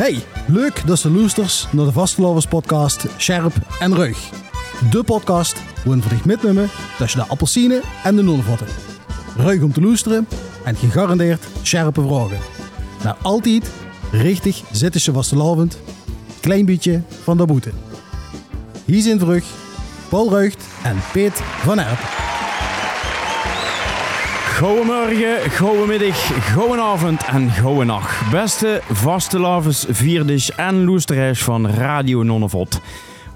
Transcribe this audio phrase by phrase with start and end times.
[0.00, 4.30] Hey, leuk dat ze luistert naar de Vastelovers podcast Scherp en Rug.
[4.90, 6.68] De podcast waarin dich mitnemen
[6.98, 8.66] tussen de appelsine en de nulvotten.
[9.36, 10.28] Ruig om te luisteren
[10.64, 12.38] en gegarandeerd scherpe vragen.
[13.04, 13.70] Maar altijd
[14.10, 15.78] richtig zitten ze vastelovend.
[16.40, 17.70] Klein beetje van de boete.
[18.84, 19.44] Hier zijn terug
[20.08, 22.19] Paul Ruigt en Peet van Erpen.
[24.60, 28.30] Goedemorgen, goedemiddag, goedenavond en goedenacht.
[28.30, 32.80] Beste vaste lavens, vierders en loesterijs van Radio Nonnevot.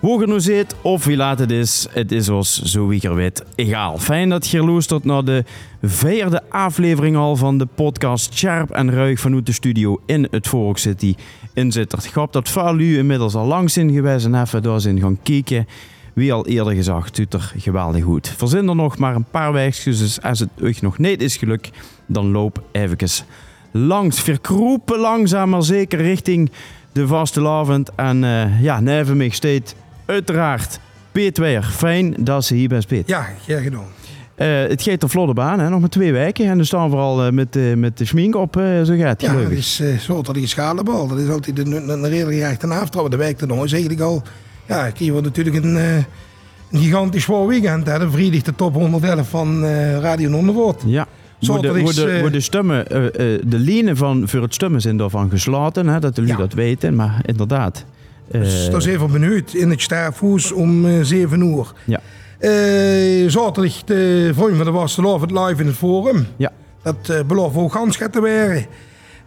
[0.00, 3.14] Hoe je nu zit of wie laat het is, het is ons zo wie er
[3.14, 3.98] weet egaal.
[3.98, 5.44] Fijn dat je luistert naar de
[5.82, 10.78] vierde aflevering al van de podcast Sharp en Ruig vanuit de studio in het Fork
[10.78, 11.14] City
[11.54, 12.04] in Zittert.
[12.04, 15.18] Ik hoop dat veel u inmiddels al langs zijn geweest en even daar zijn gaan
[15.22, 15.66] kijken.
[16.14, 18.34] Wie al eerder gezegd, doet er geweldig goed.
[18.36, 21.70] Verzin er nog maar een paar wijsjes, als het euch nog niet is gelukt,
[22.06, 22.96] dan loop even
[23.70, 24.20] langs.
[24.20, 26.50] Verkroepen langzaam maar zeker richting
[26.92, 27.90] de vaste lavend.
[27.94, 29.74] En uh, ja, neven mij steeds
[30.04, 30.78] uiteraard
[31.12, 31.62] Peet weer.
[31.62, 33.08] Fijn dat ze hier bent, Peet.
[33.08, 33.86] Ja, gedaan.
[34.36, 35.68] Uh, het gaat de vlotte baan, hè?
[35.68, 36.46] nog maar twee weken.
[36.46, 39.20] En dan staan we al uh, met, uh, met de schmink op, zo gaat het.
[39.20, 41.08] Ja, dat is zo dat die schalenbal.
[41.08, 43.10] Dat is altijd een, een, een redelijk echte aftrap.
[43.10, 44.22] De week erna is eigenlijk al
[44.66, 47.86] ja, ik wordt natuurlijk een, uh, een gigantisch zwaar weekend.
[47.86, 47.98] Hè.
[47.98, 50.82] De vrijdag de top 111 van uh, Radio Nonderwoord.
[50.86, 51.06] Ja.
[51.40, 52.84] Voor de, is, de, uh, stemmen,
[53.48, 56.36] de lijnen van, voor het stemmen zijn daarvan gesloten, hè, dat jullie ja.
[56.36, 56.94] dat weten.
[56.94, 57.84] Maar inderdaad.
[58.30, 59.54] Dus dat is even benieuwd.
[59.54, 61.72] In het Staarvoes om 7 uur.
[61.84, 62.00] Ja.
[63.30, 66.26] zaterdag de Vriend van de het live in het Forum.
[66.36, 66.52] Ja.
[66.82, 68.66] Dat belooft ook gans te werden.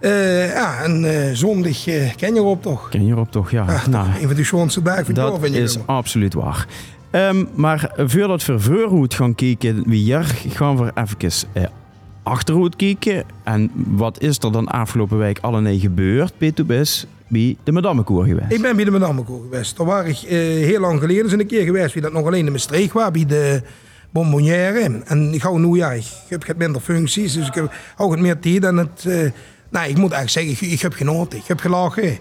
[0.01, 2.89] Uh, ja, en uh, zondag uh, ken je erop toch?
[2.89, 3.65] Ken je erop toch, ja.
[3.67, 6.67] Ach, nou, een van de schoonste dagen van Dat is absoluut waar.
[7.11, 11.63] Um, maar voordat we vervoerhoed gaan kijken wie hier, gaan we even uh,
[12.23, 13.23] achterhoed kijken.
[13.43, 18.51] En wat is er dan afgelopen week allemaal gebeurd, Peter Bes, bij de Madammekoer geweest?
[18.51, 19.77] Ik ben bij de Madammekoer geweest.
[19.77, 22.51] Daar was ik heel lang geleden eens een keer geweest, wie dat nog alleen in
[22.51, 23.61] mijn streek was, bij de
[24.09, 25.01] bonbonnière.
[25.05, 28.39] En ik hou nu, ja, ik heb minder functies, dus ik heb ook het meer
[28.39, 29.33] tijd en het...
[29.69, 31.39] Nee, ik moet eigenlijk zeggen, ik heb genoten.
[31.39, 32.17] Ik heb gelachen.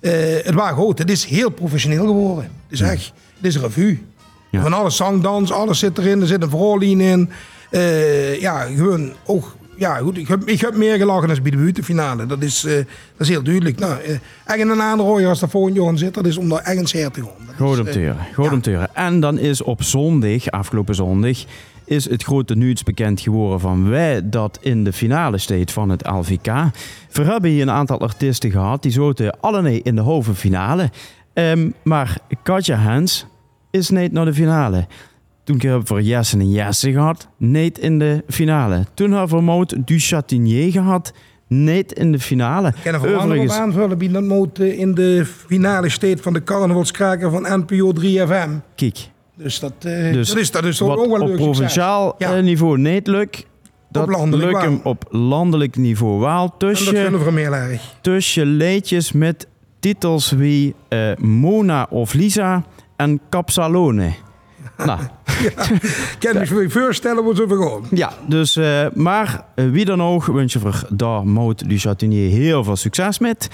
[0.00, 0.98] Uh, het was goed.
[0.98, 2.44] Het is heel professioneel geworden.
[2.44, 4.02] Het is echt, het is een revue.
[4.50, 4.62] Ja.
[4.62, 6.20] Van alles zangdans, alles zit erin.
[6.20, 7.30] Er zit een voorlijn in.
[7.70, 9.56] Uh, ja, gewoon ook...
[9.76, 12.26] Ja, goed, ik heb, ik heb meer gelachen dan bij de buitenfinale.
[12.26, 12.84] Dat is, uh, dat
[13.18, 13.78] is heel duidelijk.
[13.78, 14.10] Nou, uh,
[14.44, 17.20] echt een aanrooien als er voor een zit, dat is om daar ergens her te
[17.20, 17.56] gaan.
[17.56, 17.78] Goed
[18.52, 18.94] om te horen.
[18.94, 21.44] En dan is op zondag, afgelopen zondag,
[21.88, 26.06] is het grote nieuws bekend geworden van wij dat in de finale steed van het
[26.06, 26.46] LVK.
[27.12, 30.90] We hebben hier een aantal artiesten gehad die zoten allemaal in de halve finale.
[31.34, 33.26] Um, maar Katja Hens
[33.70, 34.86] is niet naar de finale.
[35.44, 38.84] Toen hebben we voor Jesse en Jesse gehad, niet in de finale.
[38.94, 41.12] Toen hebben we Maud du Chatinier gehad,
[41.46, 42.68] niet in de finale.
[42.68, 43.52] Ik kan er Overigens...
[43.52, 48.74] aanvullen bij dat Maud in de finale steed van de carnavalskraker van NPO 3FM.
[48.74, 49.10] Kijk.
[49.38, 52.36] Dus dat, uh, dus dat is, dat is ook wel Op provinciaal ja.
[52.36, 53.46] Eh, niveau niet lukt.
[53.90, 56.54] Dat op landelijk lukt hem op landelijk niveau wel.
[56.58, 57.82] Tussen, en dat vinden we erg.
[58.00, 59.46] Tussen leedjes met
[59.80, 62.64] titels wie uh, Mona of Lisa
[62.96, 64.14] en Capsalone.
[64.76, 65.00] nou.
[65.40, 65.50] ja,
[66.18, 67.86] kan je je voorstellen hoe ze gewoon.
[67.90, 71.64] Ja, dus, uh, maar wie dan ook, wens je voor daar Maud
[72.08, 73.48] heel veel succes met.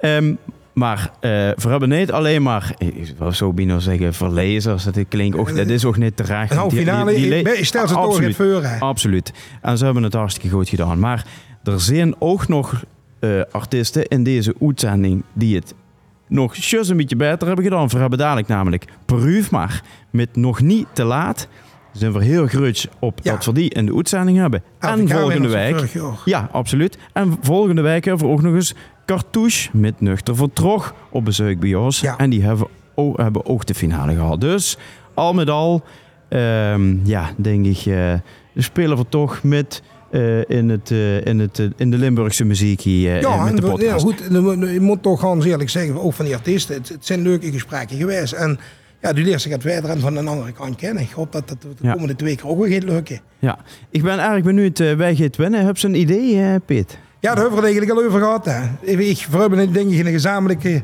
[0.00, 0.38] Um,
[0.74, 4.84] maar uh, we hebben niet alleen maar, ik zou bijna zeggen, verlezers.
[4.84, 6.54] Dat klinkt ook, dat is ook niet terecht.
[6.54, 8.66] Nou, finale, die, die, die stel ze toch in voor.
[8.78, 9.32] Absoluut.
[9.60, 10.98] En ze hebben het hartstikke goed gedaan.
[10.98, 11.26] Maar
[11.64, 12.84] er zijn ook nog
[13.20, 15.74] uh, artiesten in deze uitzending die het
[16.28, 17.88] nog just een beetje beter hebben gedaan.
[17.88, 21.48] We hebben dadelijk namelijk Proef maar met nog niet te laat.
[21.94, 23.32] Zijn we heel groot op ja.
[23.32, 24.62] dat we die in de uitzending hebben.
[24.78, 25.92] en volgende week.
[26.24, 26.98] Ja, absoluut.
[27.12, 28.74] En volgende week hebben we ook nog eens
[29.06, 32.00] Cartouche met Nuchter Vertrog op bezoek bij ons.
[32.00, 32.16] Ja.
[32.16, 34.40] En die hebben ook, hebben ook de finale gehad.
[34.40, 34.78] Dus
[35.14, 35.82] al met al,
[36.28, 38.12] um, ja, denk ik, uh,
[38.56, 39.82] spelen we toch met.
[40.10, 43.82] Uh, in, het, uh, in, het, in de Limburgse muziek hier ja, met de podcast.
[43.82, 44.18] Ja, goed.
[44.70, 47.96] Je moet toch gewoon eerlijk zeggen, ook van die artiesten, het, het zijn leuke gesprekken
[47.96, 48.32] geweest.
[48.32, 48.58] En
[49.04, 51.02] ja, de eerste gaat verder van een andere kant kennen.
[51.02, 51.92] Ik hoop dat dat de ja.
[51.92, 53.20] komende twee keer ook weer gaat lukken.
[53.38, 53.58] Ja,
[53.90, 55.66] ik ben eigenlijk benieuwd, uh, wij gaat winnen.
[55.66, 56.98] Heb je een idee, uh, Piet?
[57.20, 58.44] Ja, daar hebben we het eigenlijk al over gehad.
[58.44, 58.90] Hè.
[58.90, 60.82] Ik, we hebben denk ik een gezamenlijke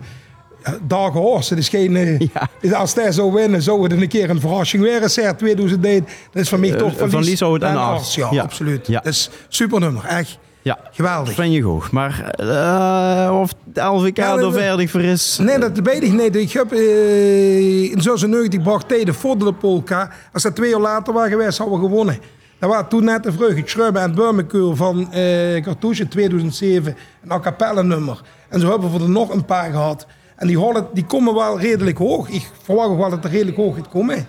[0.87, 1.49] dag.
[1.49, 1.93] Het is geen,
[2.61, 2.77] ja.
[2.77, 5.37] Als hij zou winnen, zou het een keer een verrassing weer zijn.
[5.37, 5.93] 2000 Dat
[6.33, 8.15] is voor mij toch van Lies en Ars.
[8.15, 8.87] Ja, ja, absoluut.
[8.87, 9.01] Ja.
[9.01, 10.39] Dat is super nummer, echt.
[10.63, 11.35] Ja, geweldig.
[11.35, 11.91] Vind je goed.
[11.91, 15.39] Maar uh, of de LVK ja, er verder voor is?
[15.39, 16.37] Nee, dat weet ik niet.
[16.37, 20.11] Ik heb uh, in 96 bracht tegen voor de polka.
[20.33, 22.19] Als dat twee jaar later was geweest, hadden we gewonnen.
[22.59, 23.57] Dat was toen net de vreugd.
[23.57, 26.97] Het Schrubben en Burmekeur van eh Cartouche in 2007.
[27.23, 28.21] Een a cappella nummer.
[28.49, 30.07] En zo hebben we er nog een paar gehad.
[30.37, 30.59] En die,
[30.93, 32.29] die komen wel redelijk hoog.
[32.29, 34.27] Ik verwacht ook wel dat het redelijk hoog gaat komen.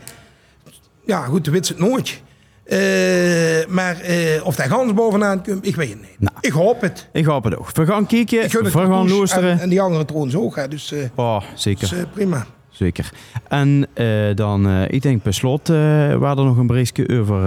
[1.06, 2.22] Ja, goed, de wit het nooit.
[2.63, 6.19] Eh, maar eh, of hij gans bovenaan komt, ik weet het niet.
[6.19, 6.36] Nou.
[6.42, 7.08] Ik hoop het.
[7.12, 7.72] Ik hoop het ook.
[7.72, 9.52] We gaan kijken, we gaan luisteren.
[9.52, 10.56] En, en die andere trouwens ook.
[10.56, 10.68] Hè.
[10.68, 11.90] Dus, eh, Oh, zeker.
[11.90, 12.46] dus prima.
[12.69, 13.12] Zeker.
[13.48, 13.88] En
[14.36, 17.42] dan, ik denk per slot, waar er nog een berichtje over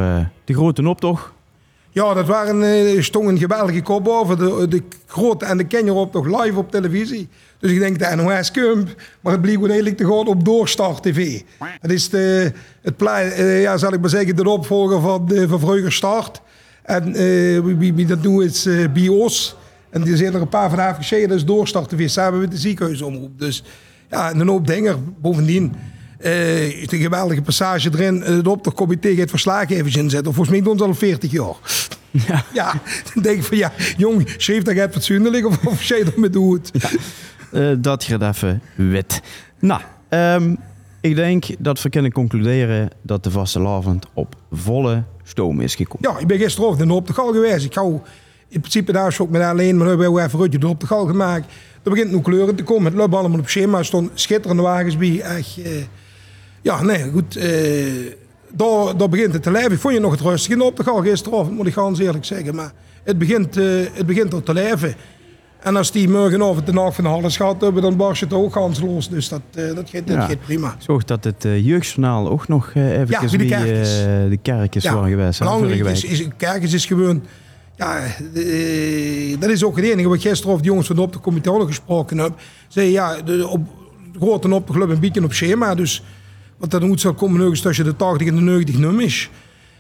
[0.45, 1.33] de grote optocht.
[1.95, 4.39] Ja, dat waren eh stond een geweldige kop over.
[4.39, 7.29] De, de grote en de op nog live op televisie.
[7.59, 8.89] Dus ik denk de NOS Kump.
[9.21, 11.41] Maar het bleek eigenlijk te gaan op Doorstart TV.
[11.81, 12.53] Het is de,
[12.83, 16.41] het eh, ja, zal ik maar zeggen, de opvolger van, de, van Vroeger Start.
[16.83, 19.57] En eh, wie, wie, dat doet is eh, BIOS.
[19.91, 21.29] En die zijn er een paar van afgescheiden.
[21.31, 23.39] Dat is Doorstart TV samen met de ziekenhuisomroep.
[23.39, 23.65] Dus
[24.11, 25.15] ja, en een hoop dingen.
[25.21, 25.73] Bovendien...
[26.19, 28.23] eh is een geweldige passage erin.
[28.23, 30.35] Eh, Het optochtcomité gaat verslagen even inzetten.
[30.35, 31.84] Volgens mij doen ze al 40 jaar.
[32.53, 32.73] Ja.
[33.15, 36.33] dan denk ik van ja, jong, schreef dat het fatsoenlijk of, of jij dat met
[36.33, 36.71] doet.
[37.53, 39.21] Eh, dat gaat even wit.
[39.59, 40.55] Nou, ehm,
[41.01, 46.11] ik denk dat we kunnen concluderen dat de vastelavond op volle stoom is gekomen.
[46.11, 47.65] Ja, ik ben gisteren op de gal geweest.
[47.65, 48.01] Ik hou
[48.49, 51.53] in principe daar ook met alleen, maar we hebben even rutje op de gal gemaakt.
[51.83, 52.85] Er begint nu kleuren te komen.
[52.85, 53.79] Het loopt allemaal op schema.
[53.79, 55.21] Er stonden schitterende wagens bij.
[55.21, 55.71] Echt, eh,
[56.63, 57.37] ja, nee, goed.
[57.37, 57.53] eh,
[58.57, 59.73] daar, daar begint het te leven.
[59.73, 62.55] Ik vond je nog het rustig op de gal gisteravond, moet ik gewoon eerlijk zeggen.
[62.55, 62.73] Maar
[63.05, 64.95] het begint, eh, het begint er te leven.
[65.61, 68.53] En als die morgenavond de nacht van de halles gaat hebben, dan barst het ook
[68.53, 69.09] kansloos.
[69.09, 70.27] Dus dat, eh, dat, gaat, dat Ja.
[70.27, 70.77] gaat prima.
[70.79, 73.89] Zorg dat het uh, jeugdjournaal ook nog even Ja, bij de kerkjes.
[74.29, 75.39] de kerkjes waren geweest.
[75.39, 77.23] belangrijk is, is, Kerkens is gewoon...
[77.77, 78.01] Ja,
[79.39, 81.67] dat is ook het enige wat gisteren over de jongens van de op de comité
[81.67, 82.33] gesproken heb.
[82.69, 83.61] Zei ja, de, op
[84.19, 85.75] grote op de club een beetje op schema.
[85.75, 86.03] Dus
[86.59, 89.31] wat dat moet zal komen ergens tussen de 80 en de 90 nummers.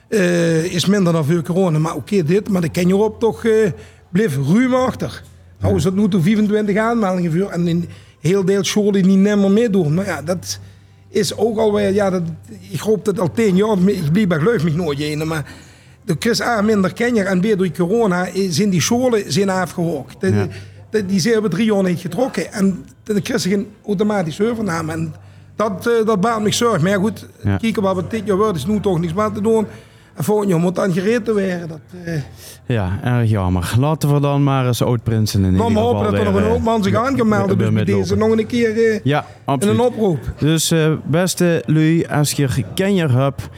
[0.08, 1.78] Eh, is minder dan veel corona.
[1.78, 2.48] Maar oké, dit.
[2.48, 3.70] Maar de ken je op toch eh
[4.10, 5.22] bleef ruim achter.
[5.60, 7.50] Nou is dat nu toe 25 aanmeldingen voor.
[7.50, 7.88] En in
[8.20, 9.94] heel deel scholen die niet meer meedoen.
[9.94, 10.58] Maar ja, dat
[11.08, 11.92] is ook alweer...
[11.92, 12.22] Ja, dat,
[12.70, 13.78] ik hoop dat al 10 jaar...
[13.88, 15.26] Ik blijf bij geloof me nooit in.
[15.28, 15.52] Maar
[16.04, 16.60] de Chris A.
[16.60, 17.42] minder kenjer en B.
[17.58, 20.20] door corona eh, zijn die scholen zijn afgehokt.
[20.20, 20.48] De- Ja.
[20.90, 22.52] de- die zijn we drie jaar niet getrokken.
[22.52, 22.84] En
[23.22, 24.92] krijg je geen automatische overname.
[24.92, 25.14] En
[25.56, 26.80] dat, eh, dat baart me zorg.
[26.82, 27.56] Maar ja, goed, Ja.
[27.56, 28.54] kijken wat we dit jaar worden.
[28.56, 29.66] is nu toch niks meer te doen.
[30.14, 31.68] En volgend jaar moet dan gereden worden.
[31.68, 32.20] Dat, eh,
[32.66, 33.74] Ja, erg jammer.
[33.78, 36.48] Laten we dan maar eens oud-prinsen in ieder geval hopen dat er nog een eh,
[36.48, 39.26] hoop man zich aangemeld weer Dus bij deze nog een keer eh, Ja,
[39.58, 40.18] in een oproep.
[40.38, 43.48] Dus eh, beste lui, als je kenjer hebt,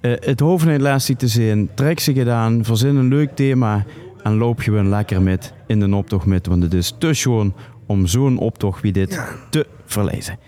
[0.00, 3.84] eh, het hoofd niet lastig te zien, trek ze gedaan, verzin een leuk thema
[4.22, 7.54] en loop gewoon lekker met in de optocht met, want het is te schoon
[7.86, 9.26] om zo'n optocht wie dit Ja.
[9.50, 10.38] te verlezen.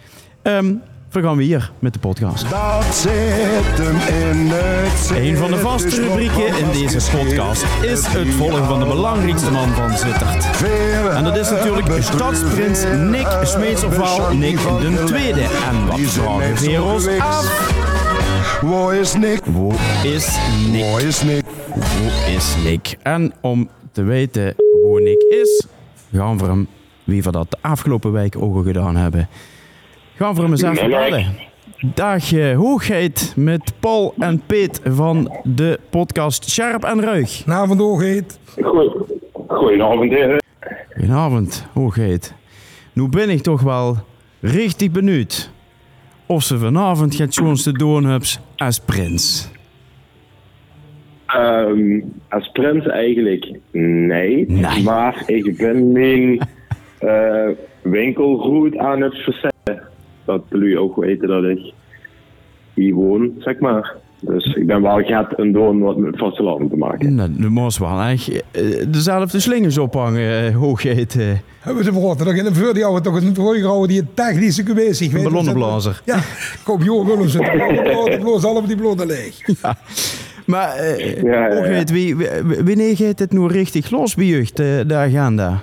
[0.42, 0.74] Ehm
[1.12, 2.50] we gaan weer met de podcast.
[2.50, 8.28] Dat zit hem in het Een van de vaste rubrieken in deze podcast is het
[8.28, 10.62] volgen van de belangrijkste man van Zittert.
[11.14, 15.40] En dat is natuurlijk stadsprins Nick Smeetserval, Nick de Tweede.
[15.40, 17.80] En wat vragen we ons af?
[19.00, 19.44] Is Nick?
[19.44, 20.32] Wo is
[20.72, 20.84] Nick?
[20.90, 21.44] Waar is Nick?
[21.74, 22.96] Wo is Nick?
[23.02, 25.66] En om te weten hoe Nick is,
[26.12, 26.66] gaan we hem,
[27.04, 29.28] wie we dat de afgelopen week ook al gedaan hebben,
[30.16, 31.26] gaan we hem eens even bellen.
[31.94, 37.42] Dag eh, hoogheid met Paul en Peet van de podcast Scherp en Ruig.
[38.00, 38.38] Heet.
[38.62, 38.92] Goeie-
[39.48, 40.42] Goedenavond, heren.
[40.94, 42.34] Goedenavond, hoogheid.
[42.92, 43.96] Nu ben ik toch wel
[44.40, 45.50] richtig benieuwd
[46.26, 49.50] of ze vanavond gaat zo'n te doen hebben als prins.
[51.26, 54.44] Ehm, als prins eigenlijk nee.
[54.48, 54.82] Nee.
[54.82, 56.40] Maar ik ben mijn
[56.98, 57.48] eh
[57.82, 59.51] winkelroute aan het verzetten.
[60.24, 61.72] Dat jullie ook weten dat ik
[62.74, 63.94] hier woon, zeg maar.
[64.20, 67.14] Dus ik ben wel gaat een doen wat met vasteland te maken.
[67.14, 71.16] Nou, de moest wel echt eh, dezelfde slingers ophangen, eh, hoogheid.
[71.18, 71.26] eh,
[71.60, 72.26] Hebben ze verrotten.
[72.26, 75.12] Nog in een vuur die houden toch een terughouden die een technische geweest is.
[75.12, 76.02] Een ballonnenblazer.
[76.04, 76.18] Ja,
[76.64, 77.38] kom joh, willen ze.
[77.38, 79.40] De bloos allemaal die blote leeg.
[80.46, 81.54] Maar, eh Ja, ja, ja.
[81.54, 82.28] hoogheid, wie, wie-
[82.64, 85.62] wanneer gaat het nu richtig los bij jeugd, eh, de agenda?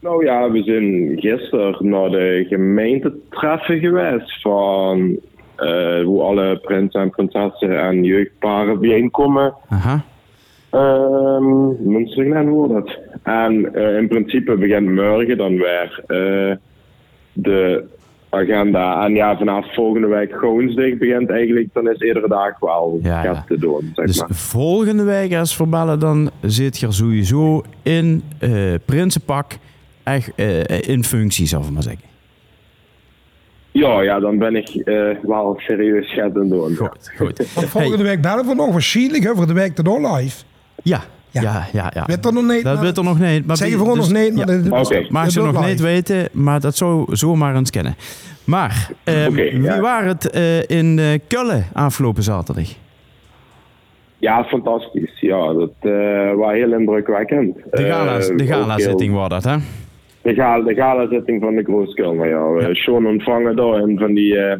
[0.00, 5.16] Nou ja, we zijn gisteren naar de gemeentetreffen geweest van
[5.56, 9.54] eh, hoe alle prinsen en prinsessen en jeugdparen bijeenkomen.
[9.68, 10.04] Aha.
[10.70, 12.98] Ehm Münsterland wordt het.
[13.22, 16.56] En eh, in principe begint morgen dan weer eh,
[17.32, 17.84] de
[18.30, 19.04] agenda.
[19.04, 23.58] En ja, vanaf volgende week Goonsdig begint eigenlijk, dan is iedere dag wel Ja, te
[23.58, 24.28] doen, zeg Dus maar.
[24.30, 28.22] volgende week als verbellen, dan zit je sowieso in
[28.84, 29.56] prinsenpak
[30.06, 32.04] echt eh, in functie, zal ik maar zeggen.
[33.70, 36.74] Ja, ja, dan ben ik eh, wel serieus gaat doen.
[36.76, 37.46] Goed, goed.
[37.54, 40.44] Want volgende week bellen we nog waarschijnlijk hè, voor de week erdoor live.
[40.82, 41.40] Ja, Ja.
[41.42, 41.90] ja, ja.
[41.94, 42.62] ja, Weet er nog niet.
[42.64, 43.46] Dat maar- weet er nog niet.
[43.46, 44.38] Maar we gewoon dus- nog niet.
[44.38, 44.44] ja.
[44.44, 45.06] maar dat- Oké.
[45.08, 45.68] Mag ze nog live.
[45.68, 47.96] niet weten, maar dat zou zomaar eens kennen.
[48.44, 49.80] Maar, ehm, wie ja.
[49.80, 52.68] waren het eh, in eh Kullen afgelopen zaterdag?
[54.18, 55.20] Ja, fantastisch.
[55.20, 55.72] Ja, dat
[56.36, 57.56] was heel indrukwekkend.
[57.70, 59.56] De gala- de ook gala-zitting was dat, hè?
[60.26, 62.60] De, gala, de gala-zitting van de Grootskilmer, ja.
[62.68, 62.74] ja.
[62.74, 64.56] Sean ontvangen daar en van die eh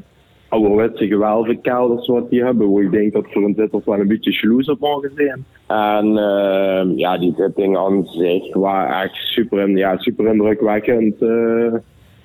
[0.49, 2.73] ouderwetse gewelvenkelders wat die hebben.
[2.73, 5.45] Waar ik denk dat voor een zitters wel een beetje jaloers op mogen zijn.
[5.67, 11.23] En eh, ja, die zitting aan zich was echt super, in- ja, super indrukwekkend.
[11.23, 11.29] eh.
[11.73, 11.83] Er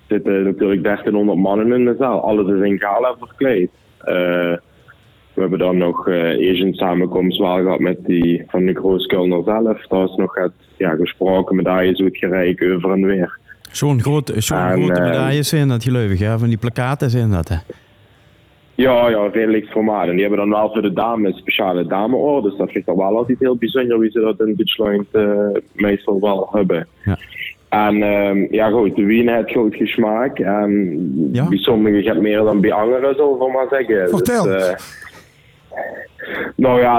[0.07, 2.19] zitten natuurlijk 1300 mannen in de zaal.
[2.21, 3.69] Alles is in gala verkleed.
[5.41, 9.87] We hebben dan nog eh Asian samenkomst wel gehad met die van de Grootskilner zelf.
[9.87, 13.37] Daar is nog het, ja, gesproken, medailles uitgereikt over en weer.
[13.71, 16.39] Zo'n groot, zo'n grote eh, medailles zijn dat gelukkig, hè?
[16.39, 17.55] Van die plakaten zijn dat, hè?
[18.75, 20.07] Ja, ja, redelijk formaat.
[20.07, 22.55] En die hebben dan wel voor de dames speciale dameorders.
[22.57, 26.19] Dat vind ik dan wel altijd heel bijzonder wie ze dat in Duitsland eh, meestal
[26.19, 26.87] wel hebben.
[27.05, 27.17] Ja.
[27.69, 30.39] En ehm, ja goed, de wien heeft goed gesmaak.
[30.39, 31.47] En Ja?
[31.47, 34.09] bij sommigen gaat meer dan bij anderen, zullen we maar zeggen.
[34.09, 34.43] Vertel.
[34.43, 34.75] Dus, eh,
[36.55, 36.97] nou ja,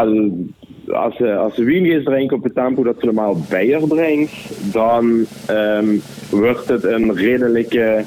[0.96, 1.64] als ze, als ze
[2.04, 4.32] drinken op het tempo dat ze normaal bier drinkt,
[4.72, 5.86] dan ehm,
[6.30, 8.04] wordt het een redelijke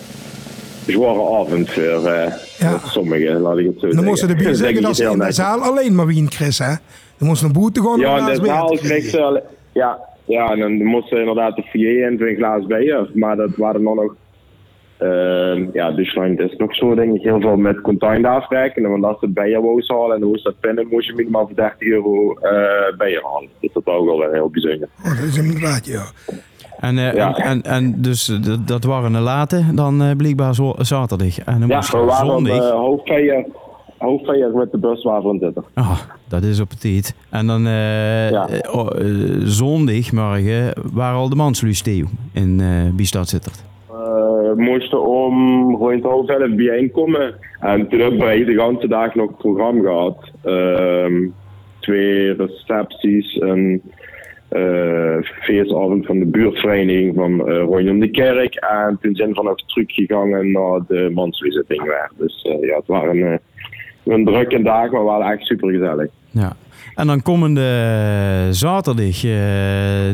[0.87, 2.79] zware avond voor eh, Ja.
[2.85, 4.03] sommigen, laat ik het zo Dan zeggen.
[4.09, 6.73] moesten de bier zeg zeggen dat ze in de zaal alleen maar wien Chris, hè?
[7.17, 9.43] Dan moesten een boete gewoon Ja, in de zaal kreeg ze...
[9.71, 13.09] Ja, ja, en dan moest ze inderdaad de in voor een glaas bier.
[13.13, 14.15] Maar dat waren dan nog...
[14.97, 18.91] ehm, ja, Duitsland is nog zo, denk ik, heel veel met container afrekenen.
[18.91, 21.81] Want als ze bier wou halen en moest dat pinnen, moest je minimaal voor 30
[21.87, 23.49] euro eh bier halen.
[23.59, 24.87] Dus dat was ook wel weer heel bijzonder.
[25.05, 26.03] Oh, dat is inderdaad, ja.
[26.79, 27.35] En, eh, Ja.
[27.37, 31.39] en, en, en dus eh, dat- dat waren een late dan blijkbaar zo, zaterdag.
[31.39, 32.57] En dan Ja, moest we je waren op zondag...
[32.57, 33.45] uh, hoofdfeier,
[33.97, 35.63] hoofdfeier met de bus waarvan zitten.
[35.73, 37.15] Ah, dat is op het tijd.
[37.29, 38.47] En dan eh Ja.
[38.71, 38.87] oh,
[39.43, 43.63] zondagmorgen waren al de mansluis Theo in eh Biestad Zittert.
[44.55, 47.35] Moesten om rond half elf bijeenkomen.
[47.59, 50.31] En toen hebben wij de hele dag nog het programma gehad.
[50.43, 51.27] Ehm,
[51.79, 53.81] twee recepties, een
[54.47, 58.55] eh, feestavond van de buurtvereniging van eh rondom de kerk.
[58.55, 62.11] En toen zijn we nog teruggegaan naar de mansluiszitting weer.
[62.17, 63.37] Dus eh, ja, het waren eh,
[64.03, 66.11] een drukke dag, maar wel echt super gezellig.
[66.31, 66.55] Ja.
[66.95, 69.21] En dan komende zaterdag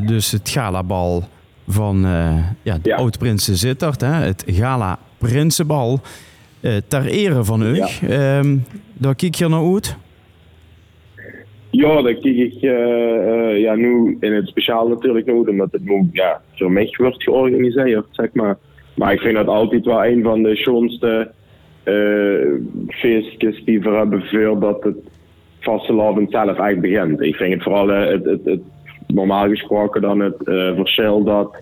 [0.06, 1.24] dus het galabal
[1.68, 2.96] van eh, ja, de Ja.
[2.96, 4.02] Oud-Prinsen Zittert.
[4.02, 6.00] Hè, het Gala Prinsenbal.
[6.62, 7.80] eh, ter ere van u.
[8.10, 8.58] Ehm,
[8.94, 9.98] daar kijk je naar uit.
[11.70, 16.10] Ja, dat kijk ik eh, ja, nu in het speciaal natuurlijk nog, omdat het nu
[16.12, 18.58] ja, voor mij wordt georganiseerd, zeg maar.
[18.96, 21.32] Maar ik vind dat altijd wel een van de schoonste
[22.88, 24.98] feestjes die we hebben voordat het
[25.60, 27.22] vastelavond zelf eigenlijk begint.
[27.22, 28.62] Ik vind het vooral het, het, het,
[29.14, 31.56] normaal gesproken dan het eh, verschil dat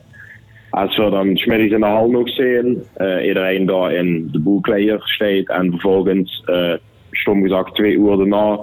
[0.70, 5.01] als we dan smiddags in de hal nog zien, eh, iedereen daar in de boekleier
[5.03, 6.74] staat en vervolgens, eh
[7.12, 8.60] stom gezegd, twee uur daarna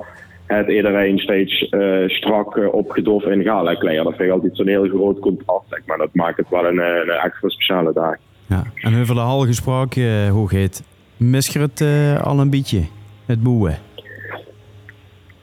[0.47, 1.69] het iedereen steeds
[2.07, 4.05] strak uh, opgedoft in gala kleden.
[4.05, 5.99] Dat vind ik altijd zo'n heel groot contrast, zeg maar.
[5.99, 8.15] Dat maakt het wel een, een extra speciale dag.
[8.47, 8.63] Ja.
[8.75, 10.83] En over de hal gesproken, eh, hoe heet
[11.17, 11.81] Mis je het
[12.23, 12.83] al een beetje?
[13.27, 13.79] Het boeien?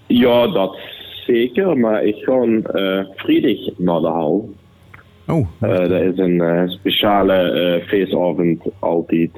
[0.08, 0.78] Ja, dat
[1.26, 4.54] zeker, maar ik ga uh, vrijdag naar de hal.
[5.28, 9.30] Oh, Uh, dat is een uh, speciale feestavond altijd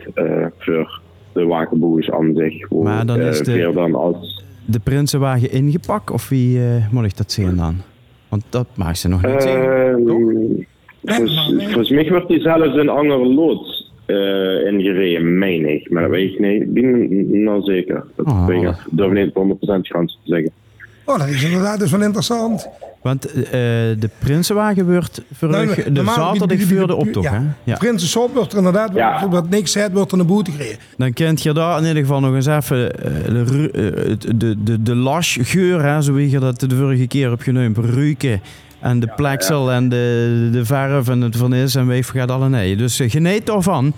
[0.57, 1.01] voor
[1.33, 2.69] de wakenboers aan zich.
[2.69, 4.43] Maar dan is de, dan als...
[4.65, 6.59] de prinsenwagen ingepakt of wie
[6.91, 7.75] moet ik dat zien dan?
[8.29, 11.23] Want dat mag ze nog niet zien, toch?
[11.57, 15.89] Volgens mij wordt die zelfs een andere loods uh, ingereden, meen ik.
[15.89, 16.73] Maar dat weet ik niet.
[16.73, 18.03] Ben nou zeker.
[18.15, 19.33] Dat oh, ben ik durf niet 100%
[19.81, 20.51] kans te zeggen.
[21.05, 22.67] Oh, dat is inderdaad dus wel interessant.
[23.01, 27.33] Want uh, de Prinsenwagen wordt voor nee, de zaterdag voor de optocht, ja.
[27.33, 27.41] hè?
[27.63, 27.77] Ja.
[27.77, 29.29] Prinsenshop wordt er inderdaad, ja.
[29.29, 30.79] wat niks zegt, wordt er een boete gekregen.
[30.97, 34.95] Dan kent je daar in ieder geval nog eens even uh, de, de, de, de
[34.95, 38.41] lasgeur, hè, zo wie je dat de vorige keer hebt genoemd, ruiken.
[38.79, 42.49] En de pleksel en de, de verf en het van is en weef gaat alle
[42.49, 42.75] nee.
[42.75, 43.93] Dus uh, geniet daarvan.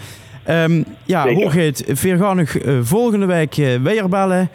[0.50, 1.44] Um, ja, Zeker.
[1.44, 4.50] hoogheid, veerganig uh, volgende week uh, weer bellen.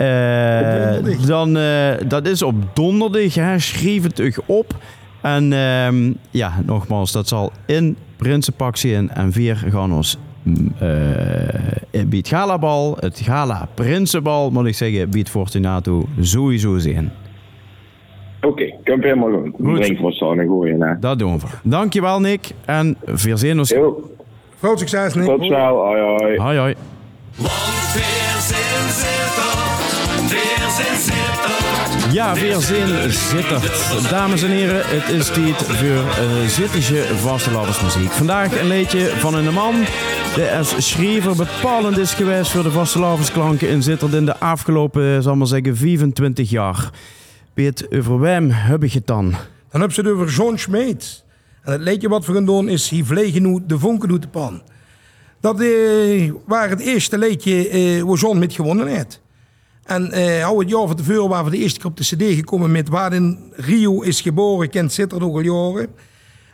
[0.00, 3.34] Uh, dan, uh, dat is op donderdag.
[3.34, 3.58] Hè.
[3.58, 4.74] Schrijf het u op.
[5.20, 9.10] En uh, ja, nogmaals, dat zal in Prinsenpak zijn.
[9.10, 10.54] En vier gaan ons uh,
[11.90, 17.12] bij het galabal, het gala Prinsenbal, moet ik zeggen, bij het Fortunato sowieso zijn.
[18.36, 19.50] Oké, okay, komt helemaal goed.
[19.64, 19.82] goed.
[19.82, 20.82] Drink voor zo'n gooien.
[20.82, 20.98] Hè.
[20.98, 21.46] Dat doen we.
[21.62, 22.50] Dankjewel, Nick.
[22.64, 23.74] En veel zin ons.
[24.60, 25.26] Groot succes, Nick.
[25.26, 25.76] Tot snel.
[25.76, 26.38] Hoi, hoi.
[26.38, 26.74] Hoi, hoi.
[30.80, 31.26] Weerzin
[32.08, 34.02] zittert, weerzin zittert.
[34.02, 34.08] Ja.
[34.08, 38.10] Dames en heren, het is tijd voor uh, Zittische vastelavondsmuziek.
[38.10, 39.74] Vandaag een liedje van een man
[40.34, 45.36] die als schrijver bepalend is geweest voor de vastelavondsklanken in Zittert in de afgelopen, zal
[45.36, 46.90] maar zeggen, 25 jaar.
[47.54, 49.34] Piet, over wem heb ik het dan?
[49.70, 51.24] Dan heb ze het over John Schmeet.
[51.62, 54.62] En het liedje wat we gaan doen is Hier vliegen nu de vonken de pan.
[55.40, 59.20] Dat eh, was het eerste liedje eh, waar John met gewonnen heeft.
[59.90, 62.34] En eh, al het jaar van tevoren waren we de eerste keer op de cd
[62.34, 65.88] gekomen met Waarin Rio is geboren, kent Zitter nog al jaren.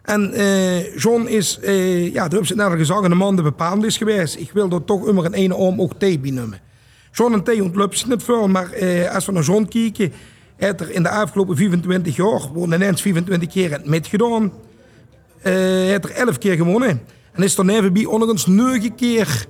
[0.03, 3.45] En eh, John is, eh, ja, daar heb ze net al gezegd, een man die
[3.45, 4.37] bepalend is geweest.
[4.37, 6.61] Ik wil er toch immer een ene om ook thee benoemen.
[7.13, 10.13] John en thee ontlupt ze niet veel, maar eh, als we naar John kijken,
[10.57, 14.53] heeft er in de afgelopen 25 jaar, woont ineens 25 keer het metgedaan,
[15.43, 17.01] eh heeft er 11 keer gewonnen.
[17.33, 19.47] En is er neven bij ondanks 9 keer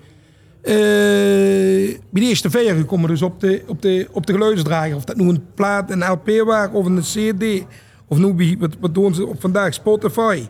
[0.66, 3.08] bij de eerste vier gekomen.
[3.08, 4.96] Dus op de, op de, op de geluidsdrager.
[4.96, 7.64] Of dat nu een plaat, een LP was of een CD.
[8.08, 10.46] Of nu wat, doen ze op vandaag, Spotify.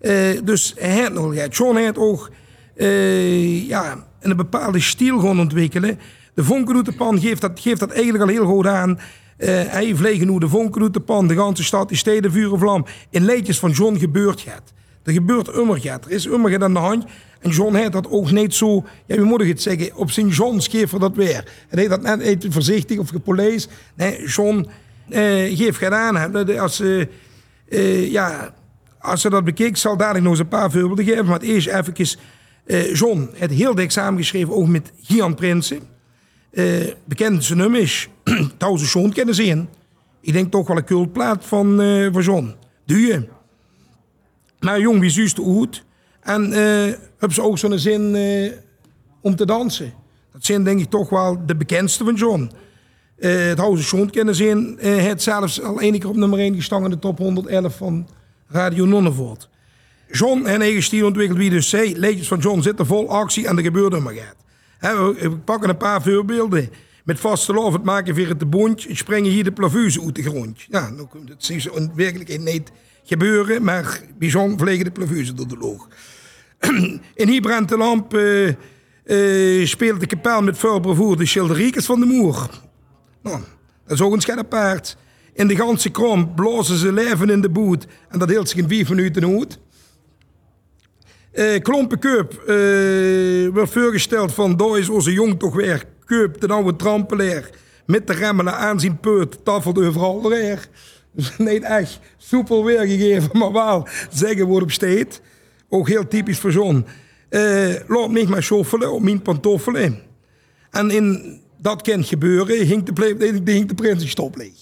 [0.00, 0.14] Eh,
[0.44, 2.30] dus heeft nog ja, John heeft ook
[2.76, 5.98] eh, ja, een bepaalde stijl gaan ontwikkelen.
[6.34, 8.98] De vonkenroetepan geeft dat, geeft dat eigenlijk al heel goed aan.
[9.36, 12.86] Eh, hij vliegen nu de vonkenroetepan, de ganse stad, die steden, vuur en vlam.
[13.10, 14.72] In leedjes van John gebeurt gaat.
[15.02, 15.50] Er gebeurt
[15.80, 16.04] gaat.
[16.04, 17.04] Er is gaat aan de hand.
[17.42, 20.60] En John heeft dat ook niet zo, ja, wie moet het zeggen, op zijn John
[20.60, 21.44] geeft dat weer.
[21.68, 23.68] Hij deed dat net niet voorzichtig of gepolees.
[23.94, 24.66] Nee, John
[25.08, 26.34] eh, geeft gedaan.
[26.58, 27.06] Als, eh,
[27.68, 28.54] eh, ja,
[28.98, 31.26] als ze dat bekijkt, zal dadelijk nog eens een paar voorbeelden geven.
[31.26, 32.18] Maar eerst even,
[32.64, 35.80] eh, John heeft heel dik samengeschreven, ook met Gian Prinsen.
[36.50, 36.66] Eh,
[37.04, 38.08] bekend zijn nummers,
[38.56, 39.68] trouwens John kennen zien.
[40.20, 41.76] Ik denk toch wel een cultplaat van,
[42.12, 42.54] van John.
[42.84, 43.28] Je?
[44.60, 45.84] Maar jong, wie zuust oud.
[46.22, 48.52] En eh hebben ze ook zo'n zin eh,
[49.20, 49.92] om te dansen.
[50.32, 52.50] Dat zijn denk ik toch wel de bekendste van John.
[53.16, 54.78] Eh het House John kennen zien.
[54.78, 58.08] eh het zelfs al één keer op nummer 1 gestaan in de top 111 van
[58.48, 59.48] Radio Nonnevoort.
[60.10, 61.98] John en eigen stijl ontwikkeld wie dus zei.
[61.98, 64.36] Leedjes van John zitten vol actie en er gebeurt er maar gaat.
[64.80, 66.70] We, pakken een paar voorbeelden.
[67.04, 68.96] Met vaste lof, het maken weer het boontje.
[68.96, 70.60] Springen hier de plavuze uit de grond.
[70.68, 72.72] Ja, nou, dat zie je in werkelijkheid niet
[73.04, 73.64] gebeuren.
[73.64, 75.88] Maar bij John vliegen de plavuze door de loog.
[77.22, 78.14] In hier brandt de lamp.
[78.14, 78.48] eh,
[79.04, 82.48] eh, speelt de kapel met bravoure de schilderiekjes van de moer.
[83.22, 83.40] Nou,
[83.86, 84.96] dat is ook een scherp paard.
[85.32, 87.86] In de ganse krom blazen ze leven in de boet.
[88.08, 89.58] En dat hield zich in vijf minuten uit.
[91.32, 95.84] Eh Klompenkuip eh wordt voorgesteld van daar is onze jong toch weer.
[96.04, 97.50] Kuip, de oude trampelaar.
[97.86, 100.68] Met de remmen aan zijn peut, tafelt overal weer.
[101.38, 105.20] Niet echt soepel weergegeven, maar wel zeggen wordt op steed.
[105.74, 106.86] Ook heel typisch voor zo'n.
[107.28, 109.98] Eh laat mij maar schoffelen op mijn pantoffelen.
[110.70, 114.52] En in dat kan gebeuren, hing de, ple- de, de prinsenstop leeg.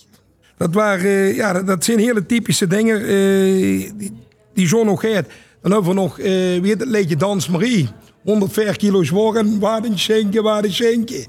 [0.57, 4.13] Dat, waren, eh, ja, dat, zijn hele typische dingen eh, die,
[4.55, 5.31] die zo nog heeft.
[5.63, 7.89] Dan hebben we nog, eh heet het liedje Dans Marie.
[8.25, 11.27] 104 kilo zworen, waar een schenken, waar een schenken.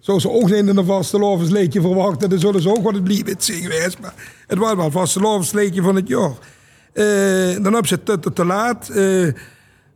[0.00, 3.04] Zo ze ook niet in een vaste liedje verwachten, dan zullen ze ook wat het
[3.04, 3.68] blijven zijn.
[4.00, 4.14] Maar
[4.46, 6.32] het was wel het vaste liedje van het jaar.
[6.94, 8.88] Eh, dan heb ze te, te, laat.
[8.88, 9.28] eh,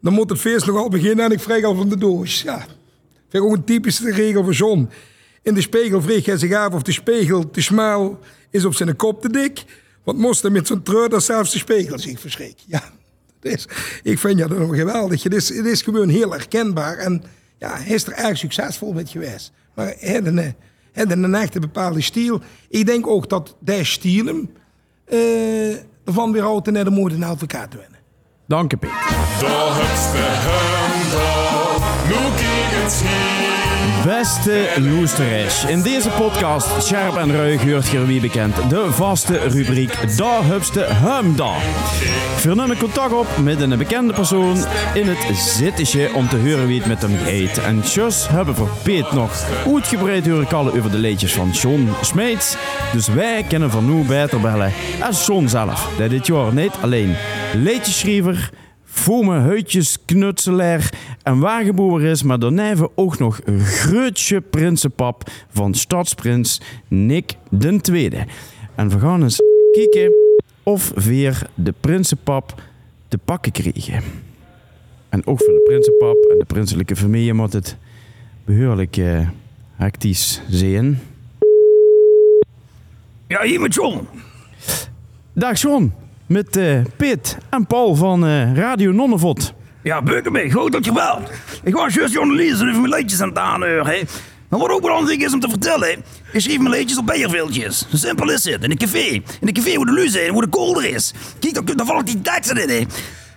[0.01, 2.43] dan moet het feest nog al beginnen en ik vreeg al van de doos.
[2.43, 2.59] Ja,
[3.29, 4.89] vind ik ook een typische regel van John.
[5.43, 8.19] In de spiegel vreeg hij zich af of de spiegel te smal
[8.51, 9.65] is of zijn kop te dik.
[10.05, 12.65] Want moest hij met zo'n treur dat zelfs de spiegel zich verschrikt.
[12.67, 12.83] Ja,
[13.41, 13.69] is,
[14.03, 15.23] ik vind ja, dat nog geweldig.
[15.23, 16.97] Het is, het is gewoon heel herkenbaar.
[16.97, 17.23] En
[17.59, 19.53] ja, hij is er erg succesvol met geweest.
[19.75, 20.55] Maar hij had een,
[20.93, 22.41] hij een echte bepaalde stijl.
[22.69, 24.51] Ik denk ook dat die stijl hem
[25.05, 25.77] eh,
[26.09, 27.99] ervan weer houdt naar de moeder een advocaat te winnen.
[28.47, 28.91] Dank je, Piet.
[34.03, 34.19] De.
[34.19, 40.17] Beste Loesteresh, in deze podcast Scherp en Ruig hoort je wie bekend de vaste rubriek
[40.17, 41.53] Da Hupste Humda.
[42.45, 44.57] Nemen contact op met een bekende persoon
[44.95, 47.65] in het zittetje om te horen wie het met hem gaat.
[47.65, 52.57] En tjus hebben voor Piet nog uitgebreid horen kallen over de leedjes van John Smeets.
[52.93, 57.17] Dus wij kunnen van nu beter bellen als John zelf, die dit jaar niet alleen
[57.55, 58.51] leedjeschrijver,
[58.99, 67.37] Fome huidjesknutselaar en wagenboer is, maar daarna ook nog een grootje prinsenpap van stadsprins Nick
[67.51, 68.27] den Tweede.
[68.75, 69.41] En we gaan eens
[69.73, 70.13] kijken
[70.63, 72.63] of weer de prinsenpap
[73.09, 74.03] te pakken krijgen.
[75.09, 77.77] En ook voor de prinsenpap en de prinselijke familie moet het
[78.45, 79.29] behoorlijk eh,
[79.77, 81.01] hectisch zijn.
[83.27, 84.07] Ja, hier met John.
[85.33, 85.93] Dag John,
[86.29, 89.55] met eh, Piet en Paul van eh, Radio Nonnevot.
[89.83, 91.31] Ja, Beukenbeek, goed dat je belt.
[91.63, 94.07] Ik was juist journalist en even mijn liedjes aan het aanheuren.
[94.49, 95.91] Maar wat ook belangrijk is om te vertellen,
[96.33, 97.87] ik schreef mijn liedjes op beierviltjes.
[97.91, 98.65] Zo simpel is het.
[98.65, 99.09] In een café.
[99.09, 101.13] In een café waar de luz is, waar de kolder is.
[101.39, 102.89] Kijk, dan, dan val ik die teksten in.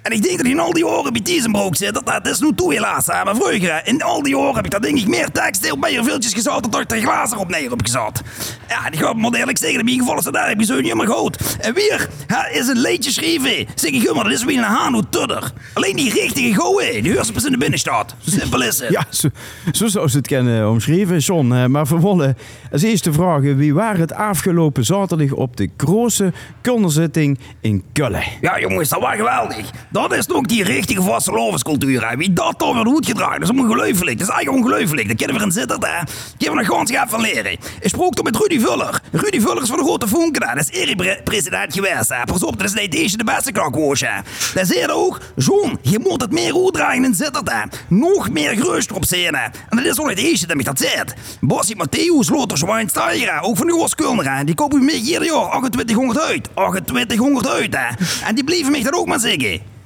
[0.02, 1.94] En ik denk dat in al die oren bij Tiesenbroek zit.
[1.94, 3.06] Dat, dat is nu toe helaas.
[3.06, 3.24] Hè.
[3.24, 6.34] Maar vroeger, in al die oren heb ik dat denk ik meer teksten op beierviltjes
[6.34, 8.22] gezet dan dat ik er glazen op neer heb gezet.
[8.68, 10.84] Ja, en ik ga moet eerlijk zeggen, in ieder geval is dat je zo niet
[10.84, 11.58] helemaal goed.
[11.60, 13.68] En weer hè, is een liedje schrijven.
[13.76, 15.52] Zeg ik, maar dat is weer een Hano Tudder.
[15.74, 18.16] Alleen die richtige goeie, die heerst pas in de binnenstad.
[18.20, 18.90] Zo simpel is het.
[18.90, 19.28] Ja, zo,
[19.72, 21.72] zo zou ze het kunnen omschrijven, John.
[21.72, 22.34] Maar vervolgens,
[22.72, 28.24] als eerste vraag, wie waren het afgelopen zaterdag op de grote kunderzitting in Kullen?
[28.42, 29.70] Ja, jongens, dat was geweldig.
[29.92, 32.10] Dat is ook die richtige vastelovenscultuur.
[32.10, 32.18] hè.
[32.18, 34.20] Wie dat dan weer goed gedragen, dat is ongelooflijk.
[34.20, 35.08] Dat is eigenlijk ongelooflijk.
[35.08, 35.90] Dat kunnen we in zitten, hè.
[35.90, 36.06] Hebben
[36.38, 37.52] we nog gewoon van leren.
[37.52, 39.02] Ik sprak toen met Rudy Vuller.
[39.12, 40.56] Rudy Vuller is van de Grote Vonken.
[40.56, 42.24] Dat is ERI-president geweest, hè.
[42.26, 44.22] Pas op, dat is niet deze de beste krakwoos, hè.
[44.54, 45.20] Dat zei hij ook.
[45.36, 47.64] John, je moet het meer uitdragen in zitten, hè.
[47.88, 49.44] Nog meer gerust zijn, hè.
[49.44, 51.14] En dat is ook niet de eerste dat mij dat zegt.
[51.42, 54.44] Bossie Matthäus, Lothar Schweinsteiger, ook van de Oostkulner, hè.
[54.44, 56.50] Die kopen mij ieder jaar 2800 uit.
[56.54, 58.06] 2800 uit, hè.
[58.28, 59.80] En die blijven mij dat ook maar zeggen.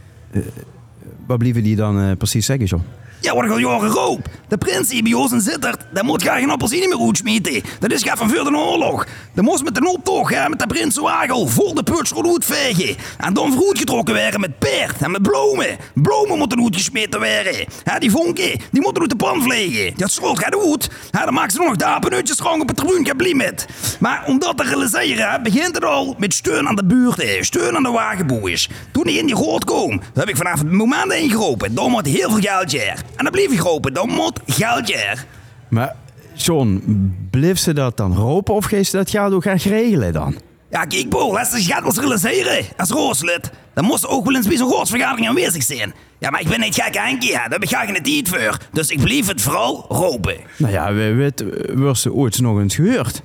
[1.26, 2.80] Hva blir vi de derne presis, jeg ikke?
[3.26, 4.28] Ja, ik al jaren roep.
[4.48, 7.62] De prins die bij ons in Zittert, dat moet graag een appelsine meer uitsmeten.
[7.80, 9.06] Dat is van de oorlog.
[9.34, 12.96] Dat moest met een optocht, hè, met de prins Wagel, voor de putschrol uitvegen.
[13.18, 15.78] En dan vroeg getrokken werden met peert en met bloemen.
[15.94, 17.66] Bloemen moeten uitgesmeten worden.
[17.84, 19.94] Ja, die vonken, die moeten uit de pan vliegen.
[19.98, 20.90] Dat schrolt gaat.
[21.12, 23.66] Ja, dan maken ze nog de apenutjes schoon op het tribune met.
[24.00, 27.44] Maar om dat te realiseren, hè, begint het al met steun aan de buurt, hè.
[27.44, 28.70] steun aan de wagenboers.
[28.92, 31.76] Toen ik in die goot kwam, heb ik vanaf het moment ingeroepen.
[31.76, 32.74] Dan moet heel veel geld.
[33.15, 35.25] En dan bleef ik roepen, dan moet geld jaar.
[35.69, 35.95] Maar
[36.34, 36.82] John,
[37.30, 40.36] bleef ze dat dan ropen of geest ze dat geld ook gaan regelen dan?
[40.69, 42.65] Ja, kijk, Paul, laat ze gaat wel eens realiseren.
[42.78, 45.93] Als rooslid, dan moest ook wel eens bij zo'n roodsvergadering aanwezig zijn.
[46.17, 48.58] Ja, maar ik ben niet gek Henkie, daar heb ik graag een tijd voor.
[48.71, 50.36] Dus ik bleef het vooral roepen.
[50.58, 53.21] Nou ja, we weten, wordt ze ooit nog eens gehoord.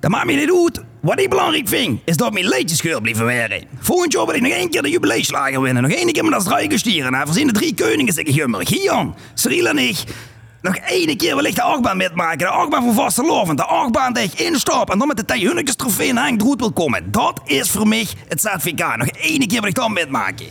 [0.00, 0.84] Dat maakt me niet uit.
[1.00, 3.64] Wat ik belangrijk vind, is dat mijn liedjes geur blijven werden.
[3.78, 5.82] Volgend jaar wil ik nog één keer de jubileumslager winnen.
[5.82, 7.12] Nog één keer met dat strijken stieren.
[7.12, 8.68] Nou, voorzien de drie koningen, zeg ik.
[8.68, 10.04] Gian, Cyril en ik.
[10.62, 12.38] Nog één keer ik de achtbaan metmaken.
[12.38, 13.58] De achtbaan van Vastelovend.
[13.58, 16.72] De achtbaan die ik instap en dan met de Tijhunnekes trofee in Henk Droet wil
[16.72, 17.10] komen.
[17.10, 18.96] Dat is voor mij het certificaat.
[18.96, 20.46] Nog één keer wil ik dat metmaken.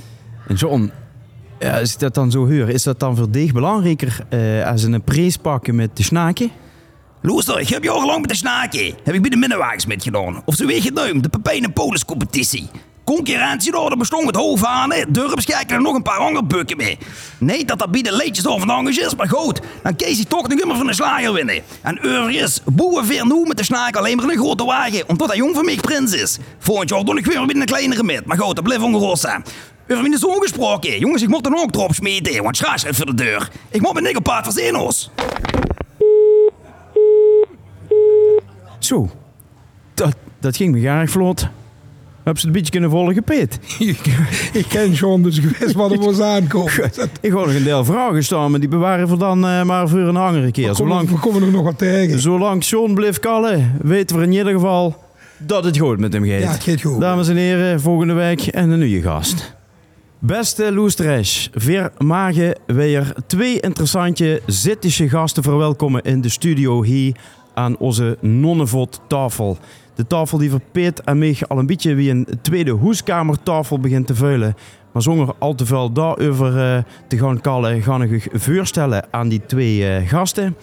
[0.47, 0.91] En John,
[1.59, 5.01] ja, ik dat dan zo hoor, is dat dan voor dich belangrijker eh, als een
[5.01, 6.51] prijs pakken met de snaken?
[7.21, 8.95] Luister, ik heb jarenlang met de snaken.
[9.03, 10.41] Heb ik bij de minnenwagens metgedaan.
[10.45, 12.69] Of je het nu, de Pepijn Polis competitie.
[13.03, 14.91] Concurrentie daar, bestond het hoofd aan.
[14.91, 15.03] hè.
[15.09, 16.97] Durfskijken er nog een paar andere mee.
[17.37, 18.11] Nee, dat dat bij de
[18.47, 19.59] over van is, maar goed.
[19.83, 21.61] Dan kies hij toch nog immer van de slager winnen.
[21.81, 25.03] En overigens, boeren weer nu met de snaak alleen maar in een grote wagen.
[25.07, 26.37] Omdat hij jong van mij prins is.
[26.59, 28.25] Volgend jaar doe ik weer met een kleinere met.
[28.25, 29.43] Maar goed, dat blijft ongerost zijn.
[29.87, 30.99] Over mijn zoon gesproken.
[30.99, 33.49] Jongens, ik moet er ook erop smeten, want schaars uit voor de deur.
[33.69, 35.09] Ik moet mijn op paard van Zenos.
[38.89, 39.09] Zo,
[39.93, 41.47] dat, dat ging me erg vlot.
[42.23, 43.59] Heb ze het beetje kunnen volgen, Piet?
[44.61, 46.73] ik ken John, dus ik wist wat er was aankomen.
[47.21, 49.99] Ik ga nog een deel vragen staan, maar die bewaren we dan eh, maar voor
[49.99, 50.69] een andere keer.
[50.69, 52.19] We komen, Zolang, we komen er nog wat tegen.
[52.19, 55.03] zolang John blijft kallen, weten we in ieder geval
[55.37, 56.41] dat het goed met hem gaat.
[56.41, 56.99] Ja, het gaat goed.
[56.99, 59.57] Dames en heren, volgende week en een nieuwe gast.
[60.19, 67.15] Beste Loestresh, weer magen weer twee interessante Zittische gasten verwelkomen in de studio hier
[67.53, 69.57] aan onze nonnenvot tafel.
[69.95, 74.07] De tafel die voor Peet en mij al een beetje wie een tweede hoeskamertafel begint
[74.07, 74.55] te vuilen.
[74.91, 79.41] Maar zonder al te veel daarover eh, te gaan kallen, ga ik voorstellen aan die
[79.45, 80.55] twee eh, gasten.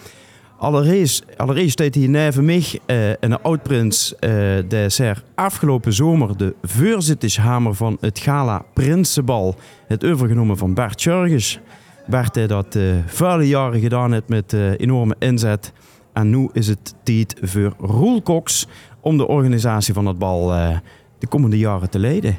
[0.57, 4.29] Allereerst, allereerst staat hier neven mij eh, een oud-prins eh
[4.67, 9.55] de er afgelopen zomer de voorzittershamer van het gala Prinsenbal,
[9.87, 11.59] het overgenomen van Bert Jurgens.
[12.11, 15.71] Heeft dat vele jaren gedaan heeft met enorme inzet.
[16.17, 18.67] En nu is het tijd voor Roel Cox
[19.01, 20.77] om de organisatie van het bal eh,
[21.19, 22.37] de komende jaren te leiden.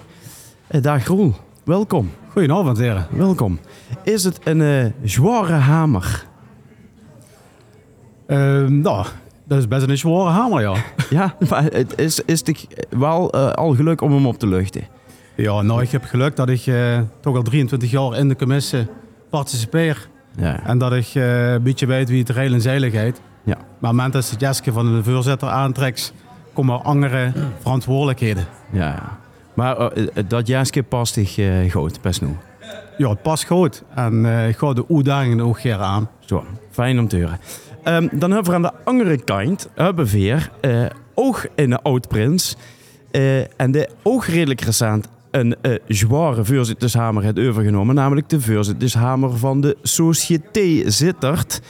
[0.66, 2.10] Eh, dag Roel, welkom.
[2.28, 3.06] Goedenavond, heren.
[3.10, 3.58] Welkom.
[4.02, 6.26] Is het een eh, zware hamer?
[8.26, 9.06] Ehm, nou,
[9.44, 10.74] dat is best een zware hamer, ja.
[11.18, 14.82] Ja, maar het is, is toch wel al geluk om hem op te luchten.
[15.36, 16.62] Ja, nou, ik heb geluk dat ik
[17.20, 18.86] toch al 23 jaar in de commissie
[19.30, 20.08] participeer.
[20.36, 20.66] Ja.
[20.66, 23.20] En dat ik een beetje weet wie het rail en zeiligheid.
[23.48, 23.54] Ja.
[23.56, 26.12] Maar op het moment dat het jasje van de voorzitter aantrekt,
[26.52, 28.46] komen er andere verantwoordelijkheden.
[28.70, 29.18] ja.
[29.54, 32.28] Maar eh, eh, dat jaarskip past zich eh, goed, best nu.
[32.98, 33.82] Ja, het past goed.
[33.94, 36.08] En eh, ik ga de uitdagingen ook graag aan.
[36.18, 37.38] Zo, fijn om te horen.
[37.82, 40.50] Ehm, dan hebben we aan de andere kant hebben we weer
[41.14, 42.56] ook een oud-prins.
[43.56, 47.94] En de ook redelijk recent een eh, zware voorzittershamer heeft overgenomen.
[47.94, 51.60] Namelijk de voorzittershamer van de Société Zittert.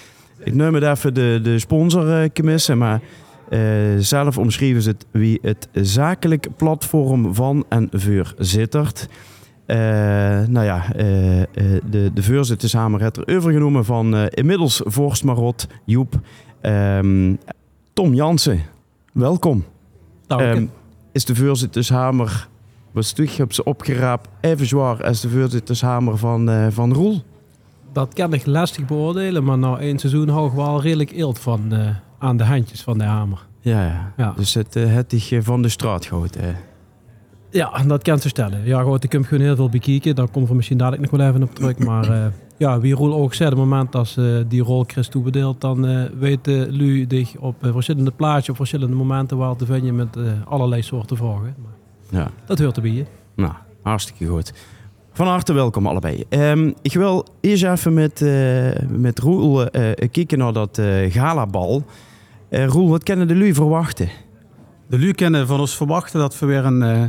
[0.49, 3.01] Ik noem het even de, de sponsorcommissie, maar
[3.49, 3.61] eh,
[3.99, 9.09] zelf omschreven ze het wie het zakelijk platform van en voor Zittert.
[9.67, 9.79] Eh,
[10.47, 11.47] nou ja, eh, eh,
[11.91, 12.23] de, de
[13.01, 16.21] heeft er overgenomen van eh, inmiddels Vorst Marot, Joep,
[16.61, 17.35] ehm,
[17.93, 18.63] Tom Jansen.
[19.13, 19.65] Welkom.
[20.27, 20.47] Dank je.
[20.47, 20.67] Ehm,
[21.13, 22.49] is de voorzittershamer,
[22.93, 27.23] was terug heb ze opgeraapt, even zwaar als de voorzittershamer van, eh, van Roel?
[27.99, 31.73] Dat kan ik lastig beoordelen, maar na één seizoen hou ik wel redelijk eelt van
[31.73, 33.47] eh, aan de handjes van de hamer.
[33.61, 34.13] Ja, ja.
[34.17, 34.33] Ja.
[34.37, 36.45] dus het, eh, het is eh, van de straat eh.
[37.51, 38.65] Ja, dat kan ze stellen.
[38.65, 40.15] Ja, goed, ik heb gewoon heel veel bekijken.
[40.15, 41.79] Daar komt er misschien dadelijk nog wel even op terug.
[41.79, 45.61] Maar ja, wie Roel ook zei, op het moment dat ze die rol Chris toebedeelt,
[45.61, 50.83] dan weten Lu dich op verschillende plaatsen, op verschillende momenten wel te vinden met allerlei
[50.83, 51.55] soorten vragen.
[51.63, 52.31] Maar Ja.
[52.47, 52.91] dat hoort erbij.
[52.91, 53.05] hè.
[53.35, 54.53] Nou, hartstikke goed.
[55.19, 56.25] Van harte welkom allebei.
[56.29, 61.85] Ehm, ik wil eerst even met, eh, met Roel eh, kijken naar dat eh galabal.
[62.49, 64.09] Eh, Roel, wat kennen de lui verwachten?
[64.87, 67.03] De Lu kunnen van ons verwachten dat we weer een, eh,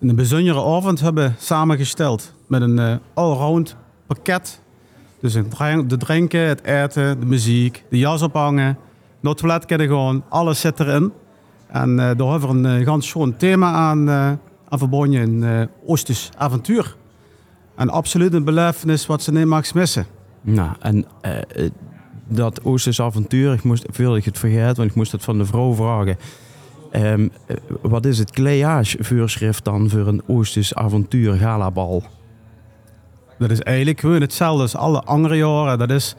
[0.00, 2.34] een bijzondere avond hebben samengesteld.
[2.46, 3.76] Met een eh, allround
[4.06, 4.60] pakket.
[5.20, 8.78] Dus een de drinken, het eten, de muziek, de jas ophangen.
[9.20, 11.12] Naar het toilet kunnen alles zit erin.
[11.66, 14.32] En eh, daar hebben we een eh, ganz schoon thema aan, eh,
[14.68, 15.20] aan verbonden.
[15.20, 16.98] Een eh Oostisch avontuur.
[17.80, 20.06] En absoluut een belevenis wat ze niet mag missen.
[20.40, 21.70] Nou, en eh, eh,
[22.28, 25.44] dat Oosters avontuur, ik moest, veel ik het vergeet, want ik moest het van de
[25.44, 26.16] vrouw vragen.
[26.90, 32.02] Ehm, eh, wat is het kleage-voorschrift dan voor een Oosters avontuur galabal?
[33.38, 35.78] Dat is eigenlijk gewoon hetzelfde als alle andere jaren.
[35.78, 36.14] Dat is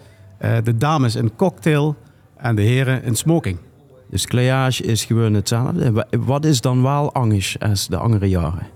[0.63, 1.95] de dames in cocktail
[2.37, 3.57] en de heren in smoking.
[4.09, 5.91] Dus kleage is gewoon hetzelfde.
[5.91, 8.67] Wa- Wat is dan wel anders als de andere jaren?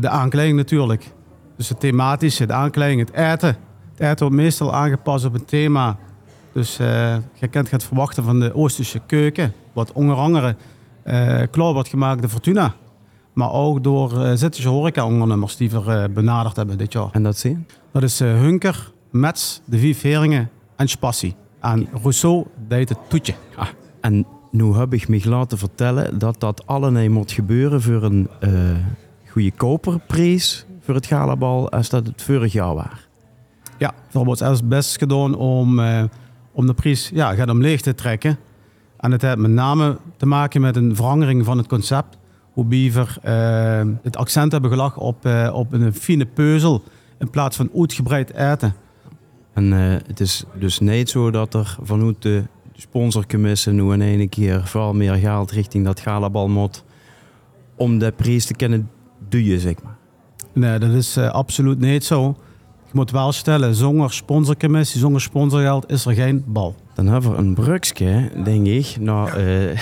[0.00, 1.10] De aankleding natuurlijk.
[1.58, 3.56] Dus het thematische, de aankleding, het eten.
[3.92, 5.96] Het eten wordt meestal aangepast op een thema.
[6.52, 9.52] Dus eh, je kunt het verwachten van de Oosterse keuken.
[9.72, 10.56] Wat onder andere
[11.02, 12.74] eh klaar wordt gemaakt door Fortuna.
[13.38, 17.08] Maar ook door uh, Zittische horeca-ondernemers die we eh, benaderd hebben dit jaar.
[17.12, 17.66] En dat zien?
[17.92, 21.34] Dat is eh, Hunker, Mets, De Vief Heringen en Spassi.
[21.60, 23.34] En Rousseau deed het toetje.
[23.56, 23.68] Ah,
[24.00, 28.50] en nu heb ik me laten vertellen dat dat allemaal moet gebeuren voor een eh
[29.30, 33.08] goede koperprijs voor het galabal als dat het vorig jaar was.
[33.78, 36.02] Ja, we hebben ons best gedaan om, eh,
[36.52, 38.38] om de prijs ja, gaat om leeg te trekken.
[38.96, 42.18] En het heeft met name te maken met een verandering van het concept.
[42.52, 46.82] Hoe Beaver eh, het accent hebben gelegd op, eh, op een fine peuzel
[47.18, 48.74] in plaats van uitgebreid eten.
[49.52, 49.72] En
[50.06, 54.94] het is dus niet zo dat er vanuit de sponsorcommissie nu in één keer veel
[54.94, 56.84] meer geld richting dat galabal moet
[57.76, 58.90] om de prijs te kunnen
[59.28, 59.96] duwen, zeg maar.
[60.52, 62.36] Nee, dat is eh, absoluut niet zo.
[62.84, 66.74] Je moet wel stellen, zonder sponsorcommissie, zonder sponsorgeld is er geen bal.
[66.94, 69.78] Dan hebben we een brugje, denk ik, naar, eh,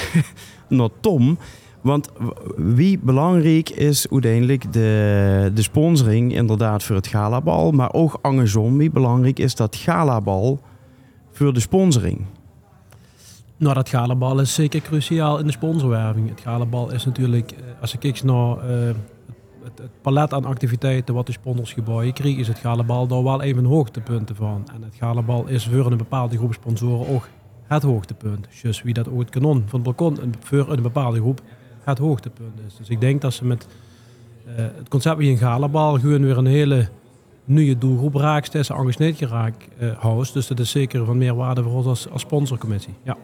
[0.68, 1.38] naar Tom.
[1.81, 2.09] Want
[2.57, 8.90] wie belangrijk is uiteindelijk de, de sponsoring inderdaad voor het galabal, maar ook andersom, wie
[8.90, 10.61] belangrijk is dat galabal
[11.33, 12.24] voor de sponsoring?
[13.57, 16.29] Nou, dat galabal is zeker cruciaal in de sponsorwerving.
[16.29, 18.94] Het galabal is natuurlijk, eh, als je kijkt naar eh,
[19.74, 23.64] het, palet aan activiteiten wat de sponsors gebouwen krijgen, is het galabal daar wel even
[23.64, 24.68] hoogtepunten van.
[24.74, 27.29] En het galabal is voor een bepaalde groep sponsoren ook
[27.66, 28.46] het hoogtepunt.
[28.62, 31.40] Dus wie dat ook het kanon van het balkon voor een bepaalde groep
[31.85, 32.76] het hoogtepunt is.
[32.76, 33.66] Dus ik denk dat ze met
[34.46, 36.88] eh, het concept wie een galabal gewoon weer een hele
[37.44, 40.33] nieuwe doelgroep raakt, is anders niet geraakt eh house.
[40.33, 42.94] Dus dat is zeker van meerwaarde voor ons als, als sponsorcommissie.
[43.02, 43.16] Ja.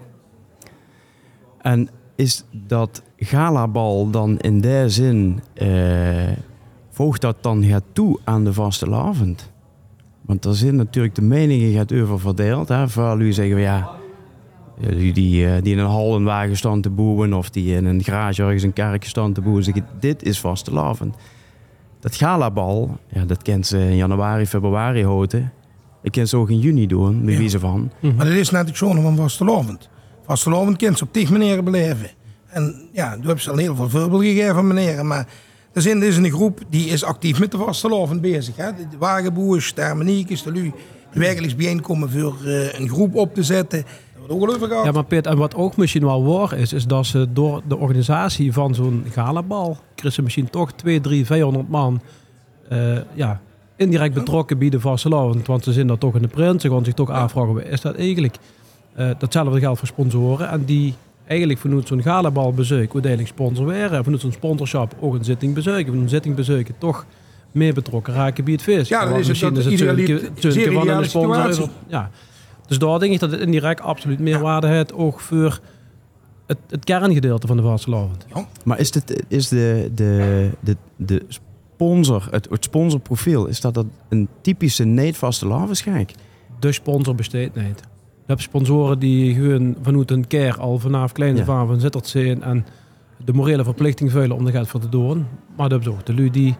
[1.61, 1.89] En
[2.23, 5.69] is dat galabal dan in die zin, eh
[6.91, 9.51] voegt dat dan gaat toe aan de vaste avond?
[10.27, 12.69] Want er zijn natuurlijk de meningen gaat over verdeeld.
[12.69, 12.89] Hè?
[12.89, 13.91] Voor jullie zeggen we ja,
[14.97, 17.85] die, die, eh, die in een hal een wagen staan te boeren of die in
[17.85, 21.15] een garage ergens een kerkje staan te boeren, zeggen dit is vaste avond.
[22.01, 25.53] Dat galabal, ja, dat kent ze in januari, februari houden.
[26.03, 27.39] Ik ken ze ook in juni doen, bij Ja.
[27.39, 27.91] wijze van.
[28.01, 29.17] Maar dat is net het schoon van
[30.33, 32.11] Vastelovend kind op tig manieren beleven.
[32.47, 35.07] En ja, toen hebben ze al heel veel voorbeelden gegeven van meneer.
[35.07, 35.27] Maar
[35.73, 38.57] er zijn dus een groep die is actief met de vastelovend bezig.
[38.57, 38.75] Hè.
[38.75, 40.73] De, wagenboers, de harmoniekers, de lui.
[41.13, 43.85] Die werkelijk bijeenkomen voor eh, een groep op te zetten.
[44.85, 47.77] Ja, maar Piet, en wat ook misschien wel waar is, is dat ze door de
[47.77, 52.01] organisatie van zo'n galabal, krijgen ze misschien toch 2, 3, 400 man
[52.69, 53.41] eh, ja,
[53.77, 55.47] indirect betrokken bij de vastelovend.
[55.47, 57.81] Want ze zijn daar toch in de print, ze gaan zich toch afvragen, wat is
[57.81, 58.37] dat eigenlijk?
[58.95, 60.95] Eh, datzelfde geldt voor sponsoren en die
[61.27, 64.05] eigenlijk vanuit zo'n galabalbezoek uiteindelijk sponsor waren.
[64.05, 65.87] Vanuit zo'n sponsorship ook een zitting bezoeken.
[65.87, 67.07] Van een zitting bezoeken toch
[67.53, 68.89] meer betrokken raken bij het vis.
[68.89, 72.11] Ja, dan is het misschien dat het tuntje- tuntje zeer van een sponsor Ja.
[72.67, 75.61] Dus daar denk ik dat het indirect absoluut meerwaarde heeft, ook voor
[76.47, 78.27] het, het kerngedeelte van de vastelavond.
[78.65, 83.87] Maar is, dit, is de, de, de, de sponsor, het, het sponsorprofiel, is dat, dat
[84.09, 86.15] een typische neetvaste lavenschijk?
[86.61, 87.81] De sponsor besteedt niet.
[88.27, 91.45] Je hebt sponsoren die gewoon vanuit keer al vanaf kleins Ja.
[91.45, 92.67] af aan van zittert zijn en
[93.25, 95.27] de morele verplichting vullen om er geld voor te doen.
[95.57, 96.57] Maar dat is ook de lui die,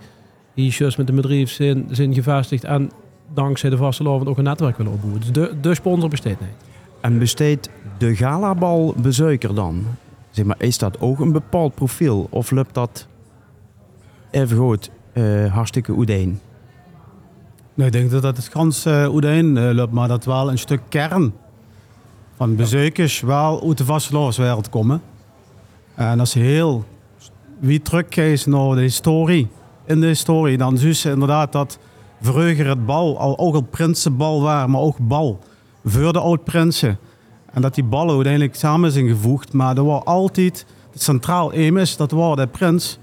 [0.55, 2.91] die juist met een bedrijf zijn, zijn gevestigd en
[3.35, 5.21] dankzij de vaste lovend ook een netwerk willen opbouwen.
[5.21, 6.51] Dus de, de sponsor besteedt niet.
[7.01, 9.85] En besteedt de galabalbezoeker dan?
[10.31, 12.27] Zeg maar, is dat ook een bepaald profiel?
[12.31, 13.07] Of loopt dat
[14.31, 16.41] even goed eh, hartstikke oedeen?
[17.75, 20.59] Nee, ik denk dat dat het gans uh, Oedijn eh, loopt, maar dat wel een
[20.59, 21.33] stuk kern
[22.43, 25.03] van bezoekers wel uit de vastelovenswereld komen.
[25.95, 26.85] En als heel
[27.59, 29.49] wie terugkijkt naar de historie,
[29.87, 31.79] in de historie, dan zie je inderdaad dat
[32.21, 35.39] vroeger het bal al ook al prinsenbal waren, maar ook bal
[35.85, 36.99] voor de oud-prinsen.
[37.53, 41.77] En dat die ballen uiteindelijk samen zijn gevoegd, maar er was altijd het centraal aim
[41.77, 42.99] is, dat was de prins.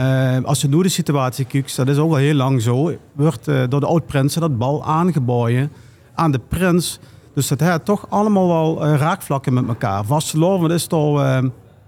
[0.00, 3.48] Uh, als je nu de situatie kijkt, dat is ook al heel lang zo, wordt
[3.48, 5.72] uh, door de oud-prinsen dat bal aangeboden
[6.14, 6.98] aan de prins.
[7.36, 10.04] Dus dat heeft toch allemaal wel uh, raakvlakken met elkaar.
[10.04, 11.42] Vastelovend is toch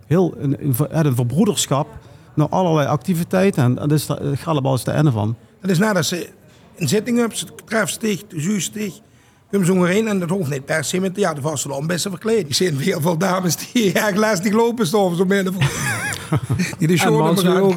[0.06, 1.88] heel een, een, een verbroederschap
[2.34, 3.64] naar allerlei activiteiten.
[3.64, 5.37] En dat is de, Gallebal is de ene van.
[5.61, 6.28] Dat is nadat ze
[6.76, 9.00] een zitting hebben, ze trefstig, de zuurstig,
[9.50, 12.02] Kom zo heen en dat hoeft niet per se met ja, de vaste om best
[12.02, 12.46] te verkleden.
[12.46, 15.54] Ik zie heel veel dames die erg lastig lopen stoffen zo binnen.
[16.78, 17.20] die de show
[17.61, 17.74] ook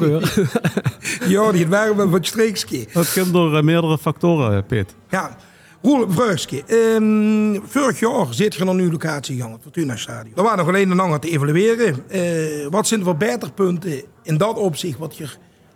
[1.26, 2.86] Ja, die het waren wel wat streekski.
[2.92, 4.94] Dat komt door uh, meerdere factoren, Piet.
[5.08, 5.36] Ja.
[5.82, 6.62] Roel Vreugske,
[6.94, 10.36] um, vorig jaar zit je naar een nieuwe locatie gegaan, het Fortuna Stadion.
[10.36, 11.96] Er waren nog alleen een langer te evalueren.
[12.10, 15.28] Uh, wat zijn de verbeterpunten in dat opzicht wat je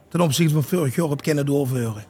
[0.09, 2.05] ten opzichte van vorig jaar hebt kunnen doorvoeren?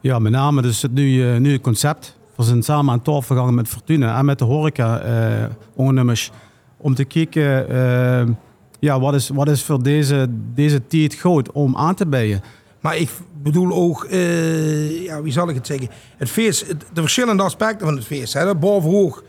[0.00, 2.16] Ja, met name dus het nieuwe, nieuwe concept.
[2.36, 6.28] We zijn samen aan tafel gegaan met Fortuna en met de horeca-ondernemers.
[6.28, 6.34] Uh,
[6.76, 8.34] om te kijken, uh,
[8.80, 12.42] ja, wat is, wat is voor deze, deze tijd goed om aan te bijen.
[12.80, 13.10] Maar ik
[13.44, 15.88] bedoel ook, uh, ja, wie zal ik het zeggen?
[16.16, 18.32] Het feest, de verschillende aspecten van het feest.
[18.32, 18.54] Hè?
[18.54, 19.22] Bovenhoog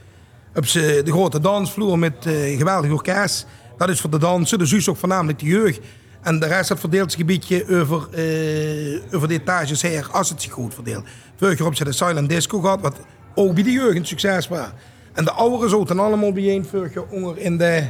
[0.55, 3.47] op de grote dansvloer met uh, geweldig orkest.
[3.77, 5.79] Dat is voor de dansen, dus ook voornamelijk de jeugd.
[6.21, 10.41] En de rest dat verdeelt een beetje over, uh, over de etages her, als het
[10.41, 11.05] zich goed verdeelt.
[11.35, 12.95] Vorig op ze de silent disco gehad, wat
[13.35, 14.67] ook bij de jeugd een succes was.
[15.13, 17.83] En de ouderen zaten allemaal bijeen vorig onder in de...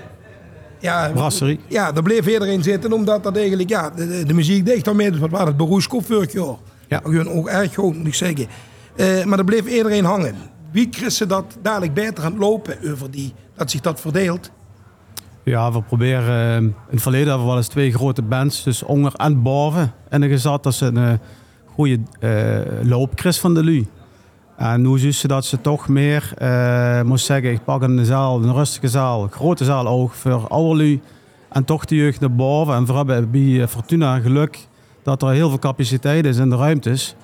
[0.85, 1.59] Ja, Brasserie.
[1.67, 5.19] Ja, daar bleef iedereen zitten, omdat dat eigenlijk, ja, de, de, muziek dicht daarmee, dus
[5.19, 6.55] wat was het beroerskop vorig jaar.
[6.87, 7.01] Ja.
[7.27, 8.47] Ook erg goed, moet ik zeggen.
[8.95, 10.35] Uh, maar daar bleef iedereen hangen.
[10.71, 14.51] Wie kreeg ze dat dadelijk beter aan het lopen over die, dat zich dat verdeelt?
[15.43, 18.83] Ja, we proberen uh, in het verleden hebben we wel eens twee grote bands, dus
[18.83, 19.93] onder en boven.
[20.09, 21.13] En er gezet dat ze een uh,
[21.65, 23.87] goede uh, loop kreeg van de Lu.
[24.57, 28.53] En zien ze dat ze toch meer, uh, moest zeggen, ik pak een zaal, een
[28.53, 30.99] rustige zaal, een grote zaal ook voor oude Lu.
[31.49, 32.73] En toch de jeugd naar boven.
[32.75, 34.67] En hebben bij Fortuna geluk
[35.03, 37.15] dat er heel veel capaciteit is in de ruimtes.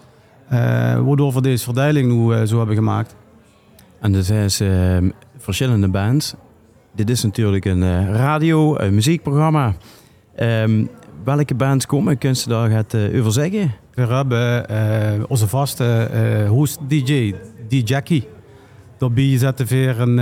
[0.45, 0.59] Uh,
[0.99, 3.15] waardoor we deze verdeling nu zo hebben gemaakt.
[3.99, 6.35] En er zijn verschillende bands
[6.91, 9.73] dit is natuurlijk een radio, een muziekprogramma.
[10.39, 10.89] Um,
[11.23, 12.17] welke bands komen?
[12.17, 13.73] Kun je daar het uh, over zeggen?
[13.93, 16.09] We hebben uh, onze vaste
[16.49, 17.35] host DJ,
[17.67, 18.27] DJ Jackie.
[18.97, 20.17] Daarbij zetten we een,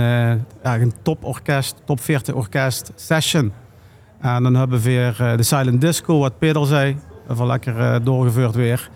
[0.62, 3.52] een toporkest, top 40 orkest session.
[4.20, 6.96] En dan hebben we weer de Silent Disco, wat Peter zei.
[7.30, 8.90] Even lekker doorgevoerd weer.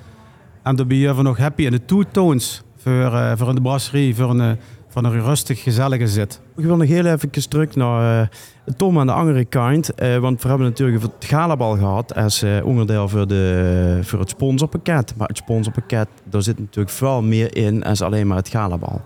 [0.63, 4.15] En daarbij hebben we nog Happy en de Two Tones voor, voor in de brasserie,
[4.15, 6.41] voor een van een rustig, gezellige zit.
[6.57, 10.03] Ik wil nog heel even terug naar uh, Tom aan de andere kant.
[10.03, 14.31] Uh, want we hebben natuurlijk het galabal gehad als uh, onderdeel voor, de, voor het
[14.31, 15.15] sponsorpakket.
[15.17, 19.01] Maar het sponsorpakket, daar zit natuurlijk veel meer in als alleen maar het galabal.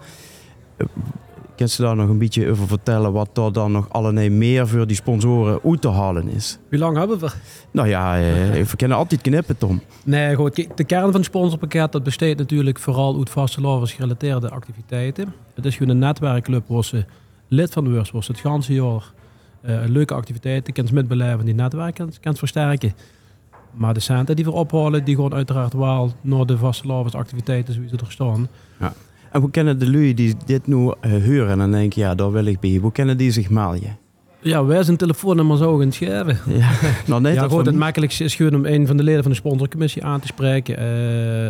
[1.56, 4.86] Kan je daar nog een beetje over vertellen wat er dan nog allerlei meer voor
[4.86, 6.58] die sponsoren uit te halen is?
[6.70, 7.30] Hoe lang hebben we?
[7.70, 8.12] Nou ja,
[8.52, 9.82] we kunnen altijd knippen, Tom.
[10.04, 10.76] Nee, goed.
[10.76, 15.34] De kern van het sponsorpakket dat besteedt natuurlijk vooral uit vastelovens gerelateerde activiteiten.
[15.54, 17.04] Het is gewoon een netwerkclub waar ze
[17.48, 19.12] lid van wordt, was het ganse jaar
[19.66, 22.92] uh, leuke activiteiten kan met beleven die netwerken kan versterken.
[23.74, 28.12] Maar de centen die we ophalen, die gaan uiteraard wel naar de vastelovensactiviteiten zoals er
[28.12, 28.48] staan.
[28.80, 28.92] Ja.
[29.32, 32.32] En hoe kennen de lui die dit nu uh, huren en dan denken, ja, daar
[32.32, 32.76] wil ik bij.
[32.76, 33.98] Hoe kennen die zich melden?
[34.40, 36.38] Ja, wij zijn telefoonnummer zo gaan schrijven.
[36.58, 36.70] Ja,
[37.06, 39.30] nou nee, ja, dat goed, het makkelijkste is gewoon om een van de leden van
[39.30, 40.82] de sponsorcommissie aan te spreken.
[40.82, 41.48] Uh,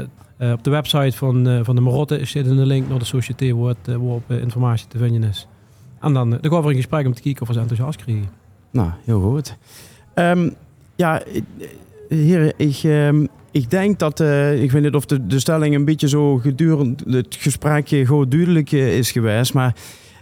[0.48, 3.74] uh, op de website van, van de Marotte zit een link naar de sociëteit waar,
[3.84, 5.48] waarop informatie te vinden is.
[6.00, 8.28] En dan, eh, dan gaan we gesprek om te kijken of we ze enthousiast krijgen.
[8.70, 9.56] Nou, heel goed.
[10.14, 10.50] Ehm,
[10.96, 11.42] ja, eh,
[12.08, 15.84] heren, ik, ehm, ik denk dat, eh, ik weet niet of de, de stelling een
[15.84, 19.74] beetje zo gedurende het gesprekje gewoon duidelijk is geweest, maar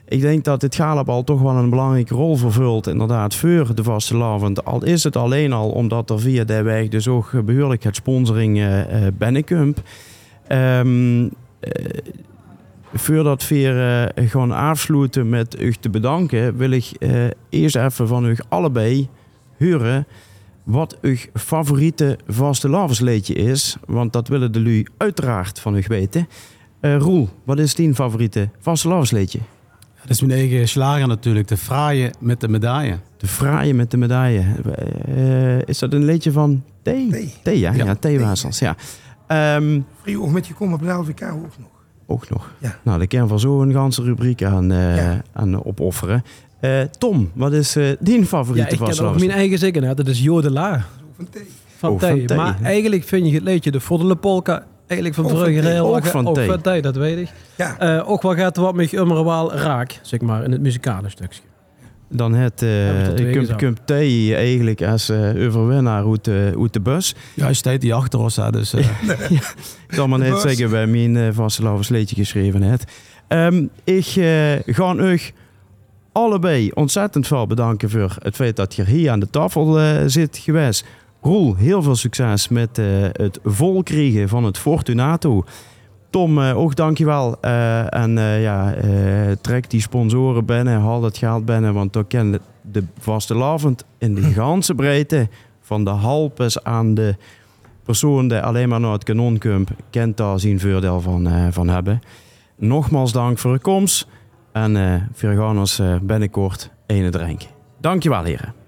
[0.08, 4.16] ik denk dat het galabal toch wel een belangrijke rol vervult, inderdaad, voor de vaste
[4.16, 4.64] lavend.
[4.64, 8.58] Al is het alleen al omdat er via de weg dus ook behoorlijk het sponsoring
[8.58, 9.82] eh, binnenkomt.
[10.46, 11.28] Ehm,
[11.60, 11.84] eh,
[12.98, 18.08] voordat we weer eh, gaan afsluiten met u te bedanken, wil ik eh, eerst even
[18.08, 19.08] van u allebei
[19.58, 20.06] horen
[20.64, 23.76] wat uw favoriete vaste lavensleedje is.
[23.86, 26.28] Want dat willen de lui uiteraard van u weten.
[26.80, 29.38] Eh, Roel, wat is die favoriete vaste lavensleedje?
[30.00, 31.48] Dat is mijn eigen slager natuurlijk.
[31.48, 32.98] De fraaie met de medaille.
[33.16, 34.44] De fraaie met de medaille.
[35.04, 37.10] Eh, is dat een liedje van Thee?
[37.10, 37.34] Thee.
[37.42, 37.72] Thee, ja.
[37.72, 37.96] Ja.
[38.00, 38.76] Ja, ja.
[39.26, 39.80] Ehm,
[40.18, 41.75] oog met je komen op de LVK ook nog.
[42.06, 42.50] Ook nog.
[42.58, 42.78] Ja.
[42.82, 45.22] Nou, daar kan van zo een ganse rubriek aan, eh, Ja.
[45.32, 46.24] aan opofferen.
[46.60, 49.94] Eh, Tom, wat is eh die Ja, favoriete ik ken ook mijn eigen hè.
[49.94, 50.84] Dat is Jodela
[51.16, 51.46] Van thee.
[51.76, 52.36] van Oh, van Thee.
[52.36, 55.72] Maar eigenlijk vind je het liedje de Voddele Polka eigenlijk van Ook van Brugge Thee.
[55.72, 56.46] heel Ook van ook Thee.
[56.46, 57.28] van Thee, dat weet ik.
[57.56, 61.08] Ja, Eh, ook wel gaat wat mij immer wel raak, zeg maar, in het muzikale
[61.10, 61.40] stukje.
[62.08, 63.56] Dan het uh.
[63.56, 67.14] Kump Thee eigenlijk als eh overwinnaar uit, de- uit de bus.
[67.34, 68.36] Ja, hij staat die achter ons.
[68.36, 68.86] Hè, dus, eh,
[69.88, 72.84] Ik zal maar net zeggen bij mijn uh, vaste lavensleedje geschreven het.
[73.28, 75.20] Ehm, ik eh, ga u
[76.12, 80.38] allebei ontzettend veel bedanken voor het feit dat je hier aan de tafel eh, zit
[80.38, 80.84] geweest.
[81.22, 85.44] Roel, heel veel succes met eh, het volkriegen van het Fortunato.
[86.10, 87.36] Tom, eh, ook dankjewel.
[87.40, 88.90] Eh en eh, ja, eh,
[89.40, 93.84] trek die sponsoren binnen, haal dat geld binnen, want dan kan de, de vaste lavend
[93.98, 95.28] in de ganse breedte
[95.60, 97.14] van de halpes aan de
[97.82, 102.00] persoon die alleen maar naar het kanon komt, kent daar zijn voordeel van, van hebben.
[102.56, 104.06] Nogmaals dank voor de komst
[104.52, 107.48] en eh we gaan ons binnenkort ene drinken.
[107.80, 108.65] Dankjewel heren.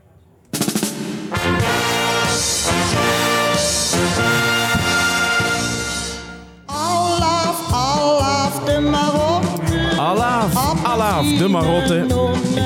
[11.19, 11.95] Alaaf, de marotte.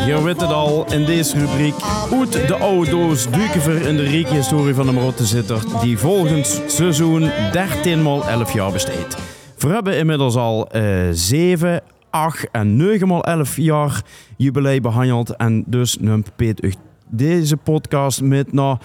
[0.06, 1.74] Je weet het al, in deze rubriek
[2.12, 6.60] Oet de oude doos duiken we in de rijke historie van de marottezitter die volgens
[6.66, 9.16] seizoen 13 maal 11 jaar besteedt.
[9.58, 14.02] We hebben inmiddels al eh 7, 8 en 9 maal 11 jaar
[14.36, 16.76] jubileum behandeld en dus neemt Peet
[17.08, 18.78] deze podcast met na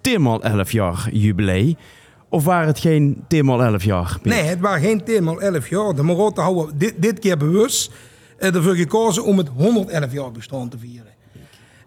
[0.00, 1.74] 10 maal 11 jaar jubileum.
[2.28, 4.18] Of waren het geen 10 maal 11 jaar?
[4.22, 5.94] Nee, het waren geen thema 11 jaar.
[5.94, 7.90] De Marotten houden dit, dit keer bewust
[8.52, 11.12] ervoor gekozen om het 111 jaar bestaan te vieren.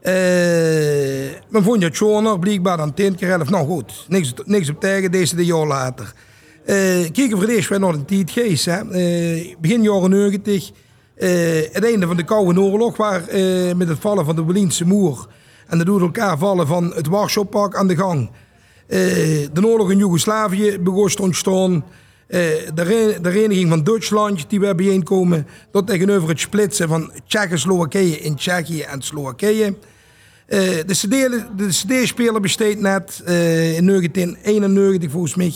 [0.01, 0.13] Eh
[1.49, 3.49] men vond het schoner, blijkbaar dan 10 keer 11.
[3.49, 6.13] Nou goed, niks, niks op tegen, deze de jaar later.
[6.65, 6.75] Eh
[7.11, 8.65] kijken voor eerst weer naar de tijd geest.
[8.65, 8.91] Hè.
[8.91, 10.71] Eh, begin jaren 90,
[11.15, 11.29] eh,
[11.71, 15.25] het einde van de Koude Oorlog, waar eh, met het vallen van de Berlijnse muur
[15.67, 18.29] en de door elkaar vallen van het Warschau-pak aan de gang.
[18.87, 18.99] Eh,
[19.53, 21.85] de oorlog in Joegoslavië begon te ontstaan.
[22.27, 22.39] Eh,
[22.73, 25.47] de, re- de vereniging van Duitsland die we bijeenkomen.
[25.71, 29.75] Dat tegenover het splitsen van Tsjechoslowakije in Tsjechië en Slowakije.
[30.45, 31.09] Eh, de CD
[31.57, 35.53] de CD-speler besteedt net eh, in 1991 volgens mij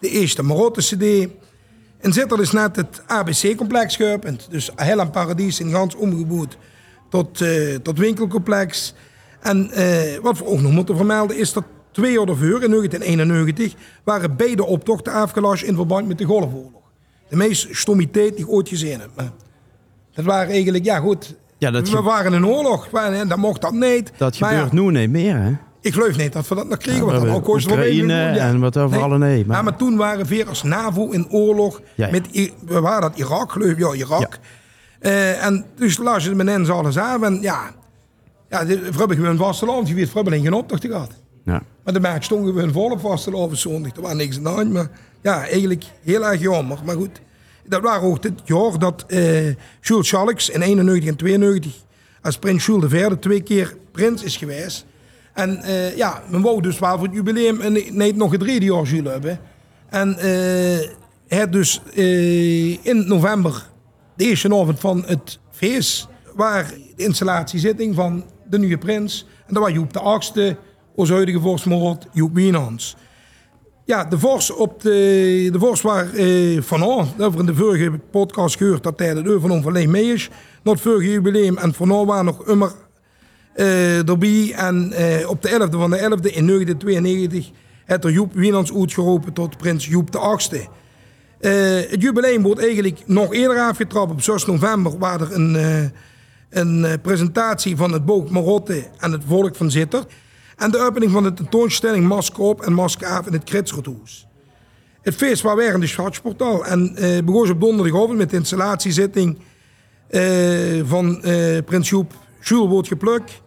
[0.00, 1.28] de eerste Marotte CD.
[2.00, 4.46] En zit er dus net het ABC-complex geopend.
[4.50, 6.56] Dus Hel Paradies in Gans omgebouwd
[7.10, 7.44] tot,
[7.82, 8.94] tot winkelcomplex.
[9.40, 9.70] En
[10.22, 13.74] wat we ook nog moeten vermelden is dat twee jaar ervoor, in 1991,
[14.04, 16.80] waren beide optochten afgelast in verband met de Golfoorlog.
[17.28, 19.10] De meest stommiteit die ik ooit gezien heb.
[19.16, 19.30] Maar
[20.14, 22.86] dat waren eigenlijk, ja goed, Ja, dat, we waren in oorlog.
[22.92, 24.12] En dat mocht dat niet.
[24.16, 25.52] dat Maar gebeurt ja, nu niet meer, hè?
[25.80, 27.06] ik geloof niet dat we dat nog kregen.
[27.06, 30.46] Ja, hebben ook Oekraïne even- en wat overal, nee, maar- Ja, maar toen waren we
[30.46, 31.80] als NAVO in oorlog.
[31.94, 32.12] Ja, ja.
[32.12, 33.78] Met, we waren dat Irak, geloof ik.
[33.78, 34.38] Ja, Irak.
[35.00, 37.24] Eh, en dus las je met hen alles aan.
[37.24, 37.70] En ja,
[38.48, 39.88] ja de- we hebben gewoon vasteland.
[39.88, 41.10] Je weet, we hebben geen optocht gehad.
[41.44, 41.62] Ja.
[41.84, 43.96] Maar de maak stonden gewoon vol op vasteland zondag.
[43.96, 44.72] Er was niks aan de hand.
[44.72, 44.90] Maar
[45.22, 46.78] ja, eigenlijk heel erg jammer.
[46.84, 47.20] Maar goed,
[47.66, 51.72] dat waren ook het jaar dat eh Jules Schalks in 91 en 92
[52.22, 54.86] als prins Jules IV twee keer prins is geweest.
[55.32, 58.64] En eh, ja, men wou dus wel voor het jubileum een, nee, nog een derde
[58.64, 59.40] jaar Jules hebben.
[59.88, 60.88] En eh
[61.38, 61.82] het dus
[62.82, 63.66] in november,
[64.16, 69.26] de eerste avond van het feest, waar de installatiezitting van de nieuwe prins.
[69.46, 70.56] En dat was Joep de Achtste,
[70.94, 72.96] onze huidige vorstmoord, Joep Wienans.
[73.84, 77.90] Ja, de vorst op de, de vorst waar eh, van dat we in de vorige
[78.10, 80.30] podcast gehoord dat hij de van overleen mee is.
[80.62, 82.72] Het vorige jubileum en van aan waren nog immer
[83.54, 84.52] eh erbij.
[84.56, 87.50] En eh, op de 11e van de 11e in 1992
[87.84, 90.68] heeft er Joep Wienans uitgeroepen tot prins Joep de Achtste.
[91.42, 94.10] Eh, het jubileum wordt eigenlijk nog eerder afgetrapt.
[94.10, 95.84] Op 6 november waar er een, eh,
[96.50, 100.12] een eh, presentatie van het boek Marotte en het volk van Zittert.
[100.56, 104.26] En de opening van de tentoonstelling Maskoop en Maskaaf in het Kritsroethoes.
[105.02, 109.38] Het feest was weer in de Schatsportaal en eh begon op donderdagavond met de installatiezitting
[110.08, 110.22] eh,
[110.84, 113.42] van eh, Prins Joep Jules wordt geplukt.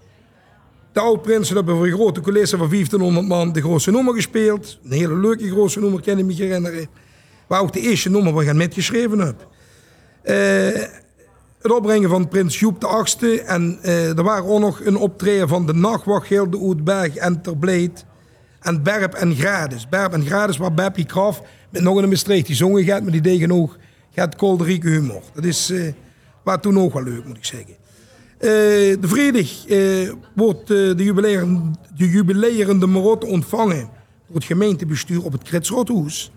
[0.93, 4.80] De oud-prinsen hebben voor een grote coulisse van 1500 man de grootste nummer gespeeld.
[4.84, 6.88] Een hele leuke grootste nummer, kan ik me herinneren.
[7.47, 9.47] Waar ook de eerste nummer waar ik metgeschreven heb.
[10.22, 11.05] Eh,
[11.66, 13.41] het opbrengen van prins Joep de Achtste.
[13.41, 18.05] En eh, er waren ook nog een optreden van de Nachtwacht, Gilde Oetberg en Terbleed.
[18.59, 19.89] En Berp en Grades.
[19.89, 23.01] Berp en Grades waar Beppie Kraf met nog een bestreek die zongen gaat.
[23.01, 23.78] Maar die deden ook
[24.11, 25.22] gaat kolderieke humor.
[25.34, 25.93] Dat is, eh
[26.45, 27.76] was toen ook wel leuk, moet ik zeggen.
[28.38, 28.49] Eh,
[29.01, 33.89] de vrijdag eh, wordt eh, de, de jubileerende Marotte ontvangen
[34.28, 36.32] door het gemeentebestuur op het Kritsrothoes.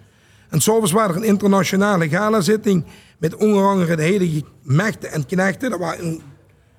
[0.49, 2.85] En s'avonds was er een internationale galazitting
[3.19, 5.71] met de hele mechten en knechten.
[5.71, 6.23] Dat was een,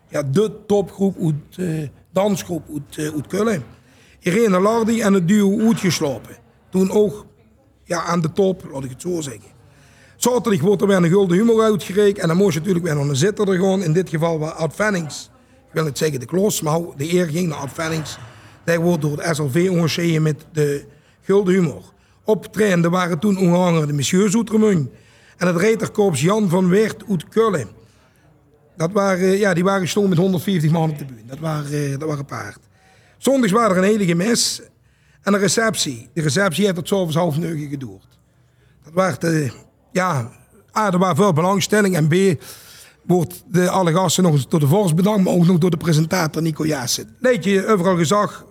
[0.08, 3.62] ja, de topgroep uit eh, dansgroep uit, eh, uit.
[4.20, 6.36] Irene Lardy en het duo uitgeslopen.
[6.70, 7.26] Toen ook
[7.84, 9.58] ja, aan de top, laat ik het zo zeggen.
[10.16, 12.20] Zaterdag wordt er weer een gulden humor uitgereikt.
[12.20, 13.84] En dan moest je natuurlijk weer nog een zitter er gewoon.
[13.84, 15.30] In dit geval was Ad Vennings.
[15.68, 18.18] Ik wil niet zeggen de klos, maar de eer ging naar Ad Vennings.
[18.64, 20.86] Die wordt door het SLV onderscheiden met de
[21.22, 21.84] gulden humor.
[22.24, 24.90] Optredende waren toen onder andere de Monsieur Zoetermung.
[25.40, 27.68] En het reiterkorps Jan van Weert uit Kullen.
[28.78, 31.26] Dat waren, ja, die waren gestonden met 150 man op de bühne.
[31.26, 32.60] Dat waren, eh, dat waren paard.
[33.18, 34.62] Zondags waren er een heilige mes
[35.22, 36.10] en een receptie.
[36.14, 38.08] De receptie heeft tot s'avonds half negen geduurd.
[38.84, 39.52] Dat werd, eh,
[39.92, 40.32] ja,
[40.78, 41.96] A, er was veel belangstelling.
[41.96, 42.44] En B,
[43.06, 45.78] wordt de, alle gasten nog eens door de vorst bedankt, maar ook nog door de
[45.78, 47.16] presentator Nico Jaassen.
[47.20, 48.46] Leedje overal gezag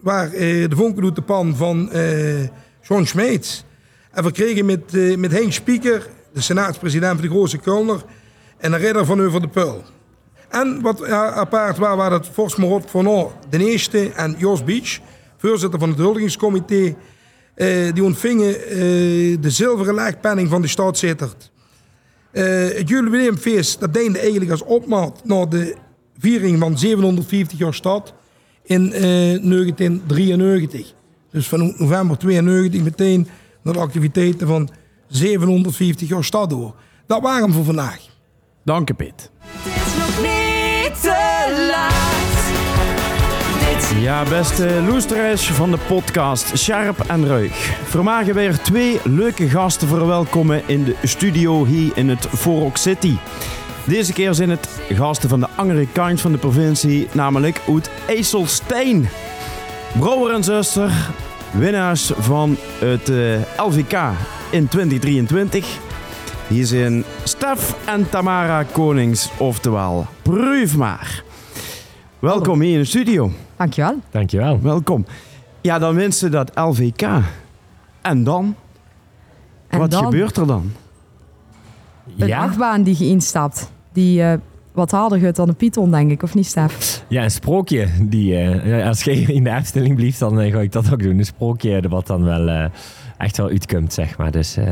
[0.00, 2.48] waar eh, de vonken doet de pan van eh
[2.88, 3.64] John Smeets.
[4.10, 8.04] En we kregen met, eh, met Henk Spieker, de senaatspresident van de Grote Kulner,
[8.56, 9.82] en een ridder van Over de Peul.
[10.48, 14.98] En wat apart was, was dat Forst Marot van de eerste en Jos Beach,
[15.36, 16.94] voorzitter van het huldigingscomité,
[17.54, 18.76] eh, die ontvingen eh,
[19.40, 21.02] de zilveren legpenning van de stad.
[21.02, 21.14] Eh,
[22.52, 25.74] het jubileumfeest, dat deende eigenlijk als opmaat naar de
[26.18, 28.14] viering van 750 jaar stad
[28.62, 30.94] in eh 1993.
[31.30, 33.28] Dus van november 92 meteen
[33.62, 34.70] naar de activiteiten van
[35.08, 36.74] 750 jaar stad door.
[37.06, 37.98] Dat waren hem voor vandaag.
[38.64, 39.30] Dank je, Piet.
[40.22, 41.92] Niet te laat.
[43.74, 47.76] Dit Ja, beste loesteraars van de podcast Sharp en Ruig.
[47.84, 53.16] Vermagen weer twee leuke gasten verwelkomen in de studio hier in het Forok City.
[53.86, 59.08] Deze keer zijn het gasten van de andere kant van de provincie, namelijk uit IJsselstein.
[59.98, 61.10] Brouwer en zuster,
[61.58, 63.98] winnaars van het eh, LVK
[64.50, 65.78] in 2023.
[66.48, 71.22] Hier zijn Stef en Tamara Konings, oftewel Proef maar.
[72.18, 73.30] Welkom hier in de studio.
[73.56, 74.00] Dankjewel.
[74.10, 74.60] Dankjewel.
[74.62, 75.06] Welkom.
[75.60, 77.08] Ja, dan wint ze dat LVK.
[78.02, 78.54] En dan?
[79.68, 80.04] En Wat dan?
[80.04, 80.72] gebeurt er dan?
[82.18, 83.70] Een achtbaan die je instapt.
[83.92, 84.38] Die eh,
[84.74, 86.22] wat harder gaat dan een Python, denk ik.
[86.22, 87.04] Of niet, Stef?
[87.08, 87.88] Ja, een sprookje.
[88.02, 91.18] Die, eh, als jij in de Efteling blijft, dan eh, ga ik dat ook doen.
[91.18, 92.64] Een sprookje wat dan wel eh,
[93.18, 94.30] echt wel uitkomt, zeg maar.
[94.30, 94.70] Dus eh,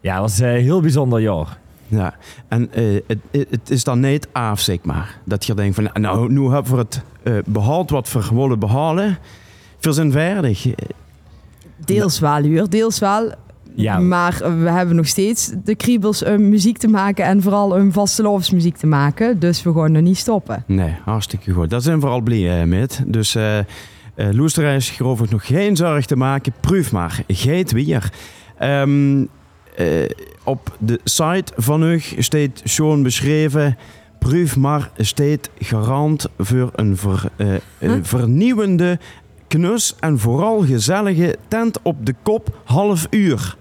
[0.00, 1.58] ja, het was een heel bijzonder jaar.
[1.86, 2.14] Ja,
[2.48, 3.18] en eh, het,
[3.50, 5.18] het is dan niet af, zeg maar.
[5.24, 9.18] Dat je denkt van, nou, nu hebben we het eh, behaald wat we willen behalen.
[9.78, 10.66] Verzinwaardig.
[11.84, 12.70] Deels wel, huur.
[12.70, 13.32] Deels wel.
[13.74, 13.98] Ja.
[13.98, 17.24] Maar we hebben nog steeds de kriebels om muziek te maken.
[17.24, 19.38] En vooral om vastelovensmuziek te maken.
[19.38, 20.64] Dus we gaan er niet stoppen.
[20.66, 21.70] Nee, hartstikke goed.
[21.70, 23.02] Daar zijn we vooral blij eh, met.
[23.06, 23.58] Dus uh,
[24.78, 26.52] geloof ik nog geen zorg te maken.
[26.60, 27.22] Proef maar.
[27.26, 28.12] Geit weer.
[28.58, 29.24] Ehm,
[29.76, 29.86] eh,
[30.44, 33.76] op de site van u staat schon beschreven...
[34.18, 37.30] Proef maar staat garant voor een, ver,
[37.78, 38.98] een vernieuwende,
[39.48, 43.56] knus en vooral gezellige tent op de kop half uur.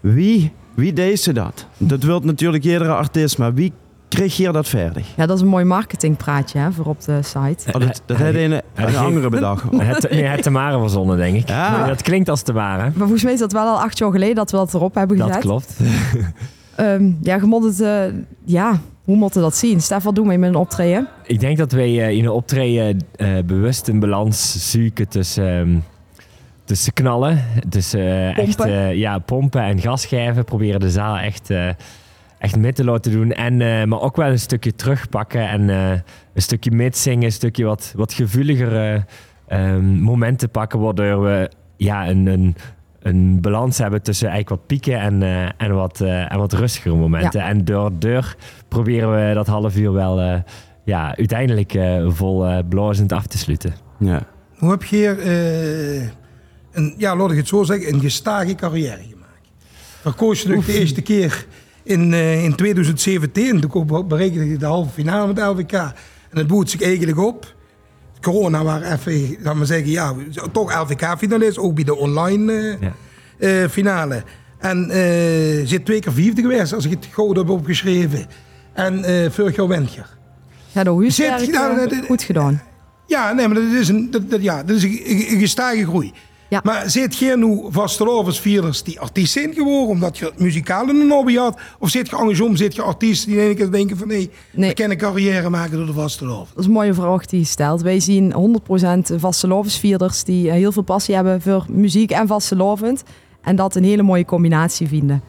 [0.00, 1.66] Wie, wie deed ze dat?
[1.76, 3.72] Dat wil natuurlijk iedere artiest, maar wie
[4.08, 5.06] kreeg hier dat verdig?
[5.16, 7.72] Ja, dat is een mooi marketingpraatje hè, voor op de site.
[7.72, 9.64] Oh, dat dat had een, een andere bedacht.
[9.76, 11.48] Hij had, nee, had Tamara verzonnen, denk ik.
[11.48, 11.78] Ja.
[11.78, 12.82] Nee, Dat klinkt als Tamara.
[12.82, 15.16] Maar volgens mij is dat wel al acht jaar geleden dat we dat erop hebben
[15.16, 15.32] gezet.
[15.32, 15.76] Dat klopt.
[16.74, 17.80] Ehm, ja, het...
[17.80, 18.02] eh,
[18.44, 19.80] ja, hoe moet je dat zien?
[19.80, 21.08] Stef, wat doen we met een optreden?
[21.24, 25.84] Ik denk dat wij eh, in een optreden eh, bewust een balans zoeken tussen,
[26.70, 28.74] ehm, tussen knallen, tussen eh, echt Pompen.
[28.74, 30.44] eh, ja, pompen en gasgeven.
[30.44, 31.68] Proberen de zaal echt, eh,
[32.38, 33.32] echt mee te laten doen.
[33.32, 35.90] En, eh, maar ook wel een stukje terugpakken en eh,
[36.34, 39.04] een stukje mitzingen, een stukje wat, wat gevoeligere
[39.48, 42.56] ehm, momenten pakken, waardoor we ja, een, een,
[43.02, 46.94] een balans hebben tussen eigenlijk wat pieken en, eh, en, wat, eh, en wat rustigere
[46.96, 47.40] momenten.
[47.40, 47.46] Ja.
[47.48, 48.36] En door deur
[48.68, 50.34] proberen we dat half uur wel eh,
[50.84, 53.74] ja, uiteindelijk eh, vol eh, blazend af te sluiten.
[53.98, 54.22] Ja.
[54.58, 56.08] Hoe heb je hier, eh,
[56.72, 59.48] een, ja, laat ik het zo zeggen, een gestage carrière gemaakt?
[60.02, 61.46] Dan koos je de eerste keer
[61.82, 63.60] in, eh, in 2017.
[63.60, 65.72] Toen bereikte je de halve finale met LVK.
[65.72, 65.92] En
[66.38, 67.54] het boet zich eigenlijk op.
[68.20, 70.14] Corona waren even, laat maar zeggen, ja,
[70.52, 71.58] toch LVK-finalist.
[71.58, 72.78] Ook bij de online
[73.38, 74.22] eh, eh, finale.
[74.58, 74.90] En
[75.68, 78.26] zit twee keer vierde geweest, als ik het goed heb opgeschreven.
[78.72, 80.02] En eh vorig jaar je.
[81.24, 82.62] Ja, Zit- nou, dat- dat- goed gedaan.
[83.06, 86.12] Ja, nee, maar dat is een, dat, dat- ja, dat is een gestage groei.
[86.62, 91.34] Maar zit je nu vastelovensvierders die artiest zijn geworden omdat je muzikaal in een hobby
[91.34, 91.60] had?
[91.78, 94.74] Of zit je andersom, zit je artiesten die in één keer denken van nee, ik
[94.74, 96.48] kan een carrière maken door de vasteloven?
[96.54, 97.80] Dat is een mooie vraag die je stelt.
[97.80, 98.60] Wij zien
[99.12, 103.02] 100% vastelovensvierders die eh, heel veel passie hebben voor muziek en vastelovend.
[103.40, 105.22] En dat een hele mooie combinatie vinden.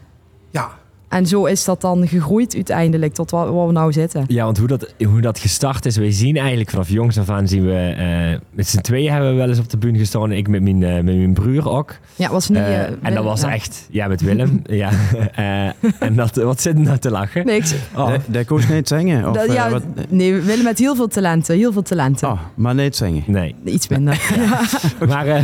[0.49, 0.79] Ja.
[1.11, 4.23] En zo is dat dan gegroeid uiteindelijk tot waar, waar we nou zitten.
[4.27, 7.47] Ja, want hoe dat, hoe dat gestart is, wij zien eigenlijk vanaf jongs af aan
[7.47, 10.31] zien we, eh, met z'n tweeën hebben we wel eens op de bühne gestaan.
[10.31, 11.95] Ik met mijn, eh, met mijn broer ook.
[12.15, 12.57] Ja, was niet...
[12.57, 13.53] Eh, en dat was ja.
[13.53, 14.61] echt, ja, met Willem.
[14.83, 14.89] ja.
[15.35, 15.65] Eh,
[15.99, 17.45] en dat, wat zit er nou te lachen?
[17.45, 17.73] Niks.
[17.95, 18.13] Oh.
[18.27, 19.27] Dat- koos niet zingen?
[19.29, 19.83] Of, Dat- ja, wat?
[20.09, 21.55] nee, Willem met heel veel talenten.
[21.55, 22.29] Heel veel talenten.
[22.29, 23.23] Oh, maar niet zingen?
[23.27, 23.55] Nee.
[23.65, 24.21] Iets minder.
[25.07, 25.43] Maar, eh,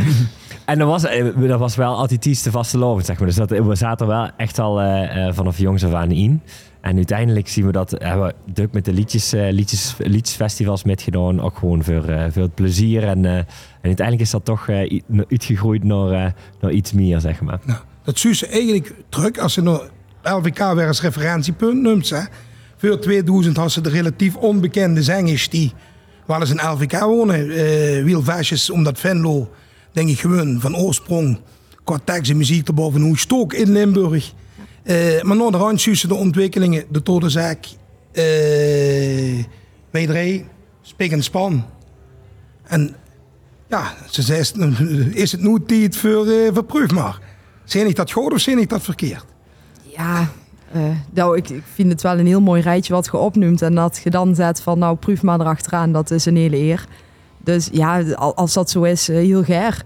[0.68, 3.26] en dat was, eh, dat was wel altijd iets te vastelovend, zeg maar.
[3.26, 6.42] Dus dat, we zaten er wel echt al eh, eh, vanaf jongs af aan in.
[6.80, 11.40] En uiteindelijk zien we dat, hebben we druk met de liedjes, eh, liedjes, liedjesfestivals metgedaan.
[11.40, 13.04] Ook gewoon voor, voor het plezier.
[13.04, 13.46] En, en
[13.82, 14.68] uiteindelijk is dat toch
[15.28, 17.60] uitgegroeid naar, naar iets meer, zeg maar.
[18.04, 19.82] Dat zie ze eigenlijk terug als ze nou
[20.22, 22.10] LVK weer als referentiepunt noemt.
[22.10, 22.22] Hè.
[22.76, 25.72] Voor 2000 had ze de relatief onbekende zangers die
[26.26, 27.50] wel eens in LVK wonen.
[27.50, 28.22] eh Wiel
[28.72, 29.50] omdat Venlo,
[29.98, 31.38] denk ik gewoon van oorsprong
[31.84, 34.32] qua tekst en muziek erboven hoe stook in Limburg.
[34.82, 37.66] Eh, maar naar de rand de ontwikkelingen, de Todenzaak,
[38.12, 39.44] eh
[39.90, 40.44] W3,
[40.82, 41.64] Spik en Span.
[42.62, 42.96] En
[43.68, 44.40] ja, ze zei,
[45.22, 47.20] is het nu tijd voor, eh voor proef maar.
[47.64, 49.24] Zijn ik dat goed of zijn ik dat verkeerd?
[49.82, 50.30] Ja,
[51.10, 53.62] nou, ik, ik vind het wel een heel mooi rijtje wat je opnoemt.
[53.62, 55.92] En dat je dan zet van, nou, proef maar erachteraan.
[55.92, 56.86] Dat is een hele eer.
[57.44, 59.82] Dus ja, al- als dat zo is, eh, heel ger.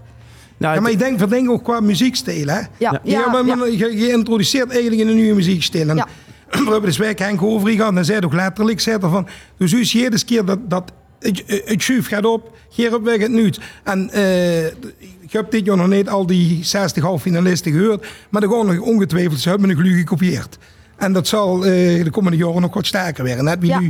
[0.75, 2.59] ja, maar ik denk, verdenk ook qua muziekstijl, hè?
[2.77, 5.89] Ja, ja, maar- maar je, je introduceert eigenlijk in een nieuwe muziekstijl.
[5.89, 5.95] En
[6.49, 9.27] we hebben dus werk Henk over gehad en zei toch letterlijk, zei er van,
[9.57, 13.17] dus u is iedere keer dat, dat het, het schuif gaat op, hier op weg
[13.21, 13.53] het nu.
[13.83, 14.65] En eh,
[15.19, 18.79] ik heb dit jaar nog niet al die 60 halffinalisten gehoord, maar er gaan nog
[18.79, 20.57] ongetwijfeld, ze hebben een glu gekopieerd.
[20.97, 23.45] En dat zal eh, de komende jaren nog wat sterker werden.
[23.45, 23.81] Net wie Ja.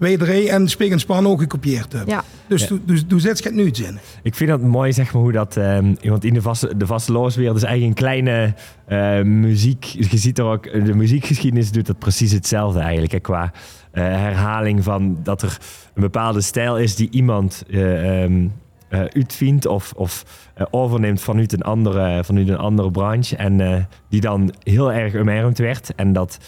[0.00, 2.14] Nu W3 en Spik en Span ook gekopieerd hebben.
[2.14, 2.24] Ja.
[2.46, 2.76] Dus, Ja.
[2.84, 3.98] dus, dus, zet het nu iets in.
[4.22, 5.56] Ik vind dat mooi, zeg maar, hoe dat...
[5.56, 8.54] ehm, want in de vaste, de vaste looswereld is eigenlijk een kleine
[8.86, 9.84] eh, muziek...
[9.84, 10.62] Je ziet er ook...
[10.84, 13.12] De muziekgeschiedenis doet dat precies hetzelfde eigenlijk.
[13.12, 13.52] Hè, qua
[13.92, 15.58] eh, herhaling van dat er
[15.94, 17.64] een bepaalde stijl is die iemand...
[17.70, 18.46] eh, ehm,
[18.90, 20.24] eh, uitvindt of, of
[20.54, 23.36] eh, overneemt vanuit een andere, vanuit een andere branche.
[23.36, 23.76] En eh,
[24.08, 25.94] die dan heel erg omarmd werd.
[25.94, 26.38] En dat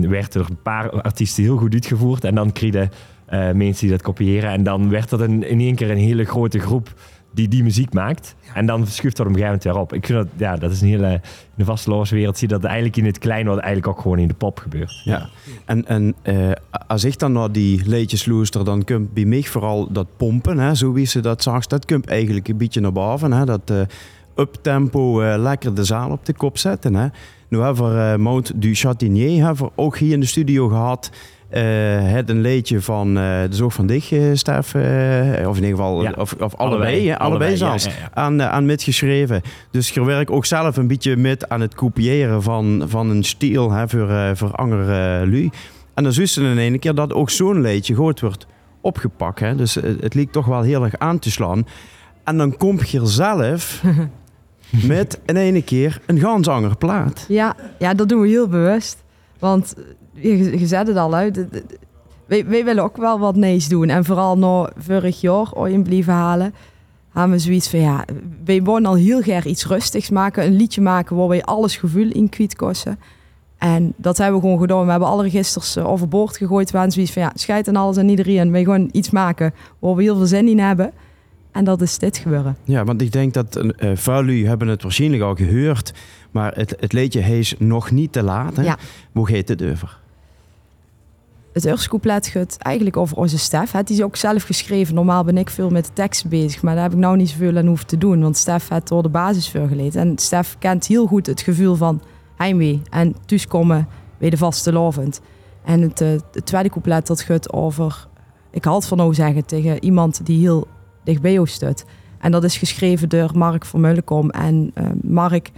[0.00, 2.24] werd door een paar artiesten heel goed uitgevoerd.
[2.24, 2.90] En dan kregen
[3.54, 4.50] mensen die dat kopiëren.
[4.50, 6.94] En dan werd dat in één keer een hele grote groep
[7.34, 8.34] die die muziek maakt.
[8.54, 9.92] En dan schuift dat op een gegeven moment weer op.
[9.92, 11.12] Ik vind dat, ja, dat is een hele...
[11.56, 13.46] In de vasteloze wereld zie je dat eigenlijk in het klein...
[13.46, 15.00] wat eigenlijk ook gewoon in de pop gebeurt.
[15.04, 15.28] Ja,
[15.64, 16.50] en, en eh,
[16.86, 20.74] als ik dan naar die leedjes loester, dan komt bij mij vooral dat pompen, hè,
[20.74, 23.32] zo wie ze dat zag, dat komt eigenlijk een beetje naar boven.
[23.32, 23.80] Hè, dat eh
[24.36, 26.94] uptempo eh, lekker de zaal op de kop zetten.
[26.94, 27.06] Hè.
[27.48, 31.10] Nu hebben we eh, Mount du Chatinier hebben we ook hier in de studio gehad.
[31.54, 31.62] Eh,
[32.12, 35.76] het een leedje van eh, de Zorg van Dich, eh, Stef, eh, of in ieder
[35.78, 36.12] geval, Ja.
[36.16, 37.08] of, of allebei, Allebei.
[37.08, 38.10] hè, allebei, Allebei, ja, zelfs, ja, ja.
[38.14, 39.42] Aan, aan metgeschreven.
[39.70, 43.70] Dus je werkt ook zelf een beetje met aan het kopiëren van, van een stijl
[43.70, 44.82] hè, voor, voor andere
[45.20, 45.50] eh, lui.
[45.94, 48.46] En dan je in één keer dat ook zo'n leedje goed wordt
[48.80, 49.40] opgepakt.
[49.40, 49.54] Hè.
[49.56, 51.66] Dus eh, het liep toch wel heel erg aan te slaan.
[52.24, 53.82] En dan kom je er zelf
[54.86, 57.24] met in ene keer een gansanger plaat.
[57.28, 59.02] Ja, ja, dat doen we heel bewust.
[59.38, 59.74] Want
[60.14, 61.46] je, je zet het al uit.
[62.26, 63.88] Wij, wij willen ook wel wat nice doen.
[63.88, 66.54] En vooral na vorig jaar ooit blijven halen.
[67.12, 68.04] Hebben we zoiets van ja,
[68.44, 70.44] wij willen al heel graag iets rustigs maken.
[70.44, 72.98] Een liedje maken waar wij alles gevoel in kwijt kosten.
[73.58, 74.84] En dat hebben we gewoon gedaan.
[74.84, 76.70] We hebben alle registers eh, overboord gegooid.
[76.70, 78.50] We hadden zoiets van ja, scheid en alles en iedereen.
[78.50, 80.92] Wij gewoon iets maken waar we heel veel zin in hebben.
[81.52, 82.56] En dat is dit gebeuren.
[82.64, 85.92] Ja, want ik denk dat eh veel lui hebben het waarschijnlijk al gehoord.
[86.30, 88.56] Maar het, het leedje heet nog niet te laat.
[88.56, 88.62] Hè?
[88.62, 88.78] Ja.
[89.12, 89.98] Hoe gaat het over?
[91.62, 93.72] Het couplet gaat eigenlijk over onze Stef.
[93.72, 94.94] Het is ook zelf geschreven.
[94.94, 97.66] Normaal ben ik veel met tekst bezig, maar daar heb ik nou niet zoveel aan
[97.66, 98.22] hoeven te doen.
[98.22, 99.96] Want Stef heeft door de basis voorgeleid.
[99.96, 102.02] En Stef kent heel goed het gevoel van
[102.36, 103.88] heimwee en thuiskomen
[104.18, 105.20] bij de vaste lovend.
[105.64, 106.08] En het, eh,
[106.44, 108.08] tweede couplet dat gaat over
[108.54, 110.66] ik had van nou zeggen tegen iemand die heel
[111.04, 111.84] dicht bij jou stut.
[112.18, 114.30] En dat is geschreven door Mark van Meulenkom.
[114.30, 115.50] En eh, Mark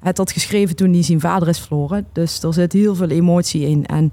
[0.00, 2.06] heeft dat geschreven toen hij zijn vader is verloren.
[2.12, 3.86] Dus er zit heel veel emotie in.
[3.86, 4.12] En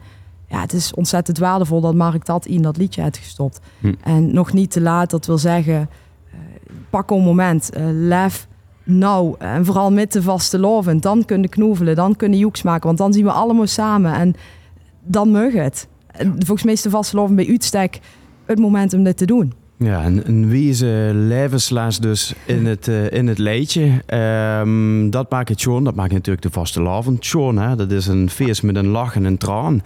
[0.52, 3.60] ja, het is ontzettend waardevol dat Mark dat in dat liedje heeft gestopt.
[3.80, 3.94] Hm.
[4.04, 5.90] En nog niet te laat, dat wil zeggen,
[6.32, 6.38] eh,
[6.90, 8.48] pak een moment, eh, lef
[8.84, 11.02] nou, en vooral met de vaste loven.
[11.02, 14.14] Dan kunnen knoevelen, dan kunnen joeks maken, want dan zien we allemaal samen.
[14.14, 14.36] En
[15.04, 15.88] dan mag het.
[16.12, 18.00] En Volgens mij is de vaste loven bij uitstek
[18.46, 19.54] het moment om dit te doen.
[19.78, 24.02] Ja, een, een wezen levensles dus in het, eh, in het leedje.
[24.06, 25.84] Ehm, dat maakt het schoon.
[25.84, 27.58] Dat maakt natuurlijk de vaste lavend schoon.
[27.58, 27.76] Hè?
[27.76, 29.82] Dat is een feest met een lach en een traan.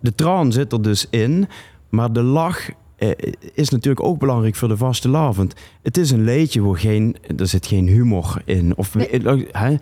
[0.00, 1.48] De traan zit er dus in,
[1.88, 3.10] maar de lach eh,
[3.54, 5.54] is natuurlijk ook belangrijk voor de vaste lavend.
[5.82, 8.76] Het is een leedje waar geen, er zit geen humor in.
[8.76, 9.74] Of, hè?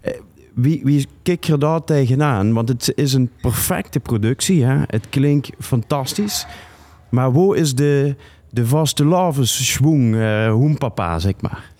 [0.00, 0.12] Eh,
[0.54, 2.52] Wie, wie kijkt er daar tegenaan?
[2.52, 4.64] Want het is een perfecte productie.
[4.64, 4.76] Hè?
[4.86, 6.46] Het klinkt fantastisch.
[7.08, 8.16] Maar waar is de,
[8.50, 11.72] de vaste lavensschwung, eh hoempapa, zeg maar?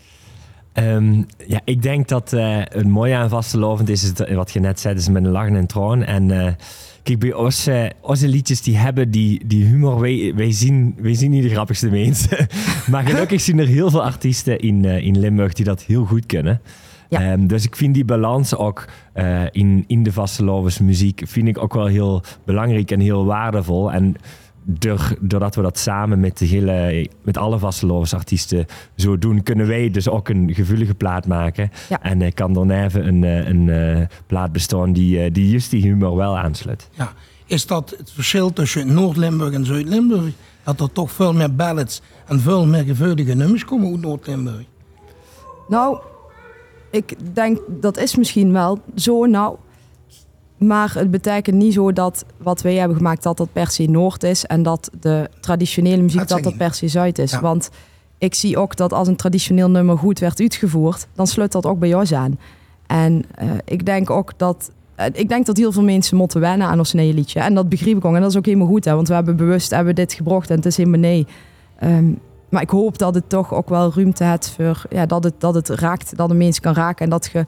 [0.72, 4.60] Ehm, ja, ik denk dat eh het mooie aan vastelovend is, is dat- wat je
[4.60, 6.02] net zei, is met een lach en een troon.
[6.02, 6.52] En eh,
[7.08, 11.14] kijk, bij ons, eh, onze liedjes die hebben die, die humor, wij, wij, zien, wij
[11.14, 12.46] zien niet de grappigste mensen.
[12.90, 16.26] maar gelukkig zien er heel veel artiesten in, eh, in Limburg die dat heel goed
[16.26, 16.60] kunnen.
[17.08, 21.58] Ehm, dus ik vind die balans ook eh, in, in de vastelovens muziek vind ik
[21.58, 23.92] ook wel heel belangrijk en heel waardevol.
[23.92, 24.14] En
[25.20, 28.66] doordat we dat samen met, de hele, met alle vastelovensartiesten
[28.96, 31.70] zo doen, kunnen wij dus ook een gevoelige plaat maken.
[32.02, 35.82] En eh, kan dan even een, eh, een eh, plaat bestaan die, die juist die
[35.82, 36.88] humor wel aansluit.
[36.92, 37.12] Ja.
[37.46, 40.32] Is dat het verschil tussen Noord-Limburg en Zuid-Limburg?
[40.62, 44.64] Dat er toch veel meer ballads en veel meer gevoelige nummers komen uit Noord-Limburg?
[45.68, 45.98] Nou,
[46.90, 49.26] ik denk dat is misschien wel zo.
[49.26, 49.56] Nou,
[50.58, 54.22] maar het betekent niet zo dat wat wij hebben gemaakt dat dat per se Noord
[54.22, 57.30] is en dat de traditionele muziek Dat dat per se Zuid is.
[57.30, 57.40] Ja.
[57.40, 57.70] Want
[58.18, 61.78] ik zie ook dat als een traditioneel nummer goed werd uitgevoerd, dan sluit dat ook
[61.78, 62.38] bij jou aan.
[62.86, 66.66] En eh, ik denk ook dat eh, ik denk dat heel veel mensen moeten wennen
[66.66, 67.40] aan ons nieuwe liedje.
[67.40, 68.14] En dat begreep ik ook.
[68.14, 68.84] En dat is ook helemaal goed.
[68.84, 68.94] Hè?
[68.94, 71.26] Want we hebben bewust hebben dit gebracht en het is helemaal nee.
[71.78, 72.12] Ehm,
[72.48, 75.54] maar ik hoop dat het toch ook wel ruimte heeft voor ja, dat, het, dat
[75.54, 77.04] het raakt, dat de mensen kan raken.
[77.04, 77.44] En dat je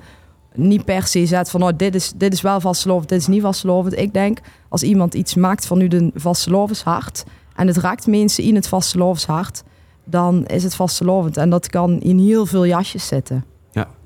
[0.55, 3.43] niet per se zet van oh, dit, is, dit is wel vastgelovend, dit is niet
[3.43, 3.99] vastgelovend.
[3.99, 4.39] Ik denk
[4.69, 7.25] als iemand iets maakt van nu de vastelovenshart
[7.55, 9.63] en het raakt mensen in het vastelovenshart,
[10.05, 11.37] dan is het vastelovend.
[11.37, 13.45] En dat kan in heel veel jasjes zitten.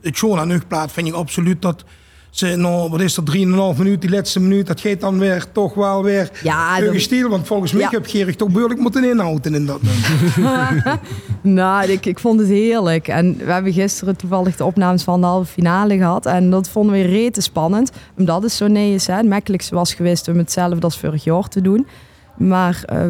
[0.00, 1.84] Het Schoon aan Uchtplaat vind ik absoluut dat
[2.34, 3.22] ze, nou, wat is er,
[3.74, 7.28] 3,5 minuut, die laatste minuut, dat geeft dan weer toch wel weer Ja, stil.
[7.28, 7.88] Want volgens mij Ja.
[7.90, 9.80] heb Gerig toch behoorlijk moeten inhouden in dat
[11.42, 13.08] nou, ik, ik vond het heerlijk.
[13.08, 16.26] En we hebben gisteren toevallig de opnames van de halve finale gehad.
[16.26, 17.90] En dat vonden we rete spannend.
[18.18, 19.06] Omdat het zo nee is.
[19.06, 19.14] Hè.
[19.14, 21.86] Het makkelijkste was geweest om hetzelfde als vorig jaar te doen.
[22.36, 23.04] Maar eh,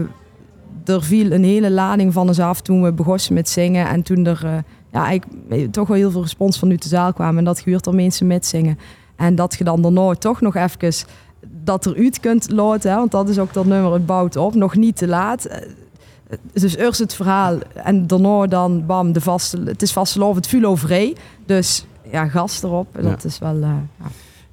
[0.84, 3.88] er viel een hele lading van ons af toen we begonnen met zingen.
[3.88, 4.52] En toen er eh,
[4.92, 7.38] ja, eigenlijk eh, toch wel heel veel respons van uit de zaal kwam.
[7.38, 8.78] En dat gebeurt er mensen met zingen.
[9.16, 11.06] En dat je dan daarna toch nog even
[11.62, 12.90] dat eruit kunt laten.
[12.90, 14.54] Hè, want dat is ook dat nummer, het bouwt op.
[14.54, 15.44] Nog niet te laat.
[15.44, 15.68] Eh,
[16.52, 20.76] dus eerst het verhaal en daarna dan bam, de vaste, het is vastelovend, het viel
[20.76, 21.16] vrij.
[21.46, 22.86] Dus ja, gas erop.
[22.92, 23.28] Dat Ja.
[23.28, 23.54] is wel...
[23.54, 23.60] eh,
[23.98, 24.06] ja.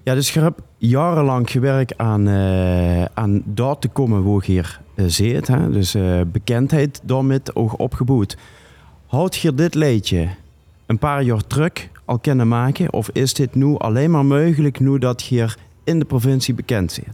[0.04, 4.80] Ja, dus je hebt jarenlang gewerkt aan, eh, aan daar te komen waar je hier
[4.96, 5.48] eh, zit.
[5.48, 5.72] Hè?
[5.72, 8.38] Dus eh, bekendheid daarmee ook opgebouwd.
[9.08, 10.28] Houd je dit leedje
[10.86, 11.72] een paar jaar terug
[12.12, 12.94] al kunnen maken?
[12.94, 16.92] Of is dit nu alleen maar mogelijk nu dat je hier in de provincie bekend
[16.92, 17.08] zit?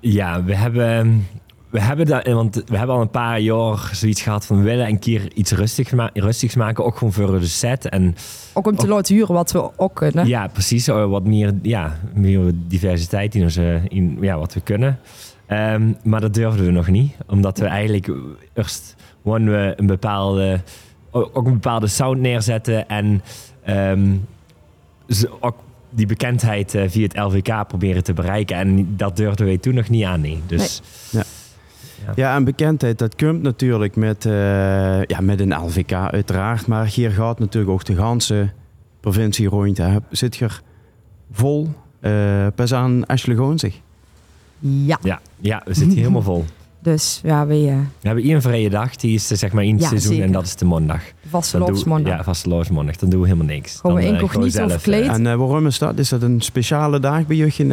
[0.00, 1.26] Ja, we hebben,
[1.70, 4.86] we hebben dat, want we hebben al een paar jaar zoiets gehad van we willen
[4.86, 7.88] een keer iets rustig ma- rustigs maken, ook gewoon voor de set.
[7.88, 8.16] En
[8.52, 10.26] Ook om te laten huren wat we ook kunnen.
[10.26, 14.98] ja, precies, eh, wat meer, ja, meer diversiteit in, onze, in ja, wat we kunnen.
[15.46, 18.10] Ehm, maar dat durfden we nog niet, omdat we eigenlijk
[18.54, 20.60] eerst we een bepaalde,
[21.10, 23.22] ook een bepaalde sound neerzetten en
[23.76, 24.16] ehm,
[25.08, 25.56] ze ook
[25.90, 28.56] die bekendheid eh, via het LVK proberen te bereiken.
[28.56, 30.42] En dat durfden wij toen nog niet aan, nee.
[30.46, 31.22] Dus Ja.
[32.16, 34.32] Ja, en bekendheid, dat komt natuurlijk met, eh,
[35.04, 36.66] ja, met een LVK uiteraard.
[36.66, 38.50] Maar hier gaat natuurlijk ook de ganse
[39.00, 39.78] provincie rond.
[39.78, 39.96] hè.
[40.10, 40.62] Zit je er
[41.32, 41.68] vol,
[42.00, 43.80] eh pas aan Ashley Goonzig.
[44.58, 44.98] Ja.
[45.02, 46.44] ja, ja, we zitten helemaal vol.
[46.82, 47.66] Dus ja, we uh,
[48.00, 50.26] We hebben één vrije dag, die is zeg maar in het Ja, seizoen zeker.
[50.26, 51.02] en dat is de maandag.
[51.28, 52.16] vastelovensmaanddag.
[52.16, 52.96] Ja, vastelovensmaandag.
[52.96, 53.76] Dan doen we helemaal niks.
[53.80, 55.06] Gewoon Dan, eh, incognito gewoon zelf, verkleed.
[55.06, 55.98] eh, En eh, waarom is dat?
[55.98, 57.70] Is dat een speciale dag bij jullie in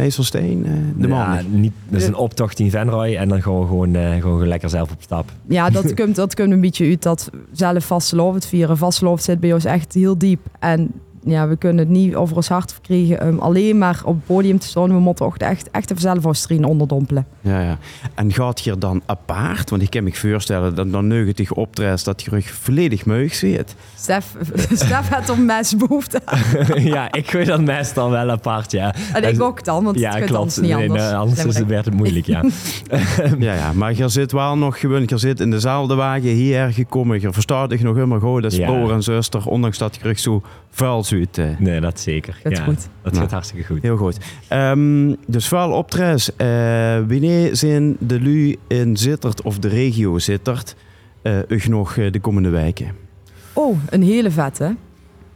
[0.65, 1.43] eh, de ja, maandag?
[1.51, 4.91] niet, dat is een optocht in Venray en dan gewoon, gewoon, eh, gewoon lekker zelf
[4.91, 5.31] op stap.
[5.47, 8.77] Ja, dat komt, dat komt een beetje uit dat zelf vastelovend vieren.
[8.77, 10.39] Vastelovend zit bij ons echt heel diep.
[10.59, 10.91] En
[11.27, 14.59] ja, we kunnen het niet over ons hart verkrijgen om alleen maar op het podium
[14.59, 14.87] te staan.
[14.93, 17.25] We moeten ook echt, echt de zelfaustrien onderdompelen.
[17.41, 17.77] Ja, ja.
[18.15, 19.69] En gaat je er dan apart?
[19.69, 23.75] Want ik kan me voorstellen dat dan 90 optreedt dat je rug volledig meug ziet.
[23.95, 24.35] Stef,
[24.73, 26.39] Stef had op mes behoefte aan.
[26.95, 28.95] ja, ik gooi dat meestal wel apart, ja.
[29.13, 30.39] En ik ook dan, want ja, het gaat klopt.
[30.39, 31.03] anders niet Nee, anders.
[31.03, 32.43] nee, anders is het, werd het moeilijk, ja.
[33.39, 37.21] ja, ja, maar je zit wel nog gewoon, je zit in dezelfde wagen hier gekomen.
[37.21, 38.65] Je verstaat dich nog helemaal goed als Ja.
[38.65, 41.45] broer en zuster, ondanks dat je rug zo vuil eh.
[41.57, 42.39] Nee, dat zeker.
[42.43, 42.87] Gaat ja, goed.
[43.01, 43.81] Dat gaat hartstikke goed.
[43.81, 44.17] Heel goed.
[44.47, 46.35] Ehm, dus vuil optredens.
[46.35, 46.47] Eh
[47.07, 50.75] wanneer zijn de lui in Zittert of de regio Zittert
[51.21, 52.91] eh ug nog eh, de komende weken?
[53.53, 54.75] Oh, een hele vette.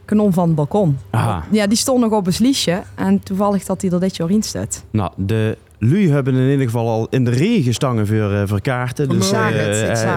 [0.04, 0.98] Kanon van het balkon.
[1.10, 1.44] Aha.
[1.50, 2.82] Ja, die stond nog op een sliesje.
[2.94, 4.84] En toevallig dat hij er dit jaar in staat.
[4.90, 8.60] Nou, de lui hebben in ieder geval al in de regen stangen voor, eh, voor
[8.60, 9.04] kaarten.
[9.04, 9.30] Ik Dus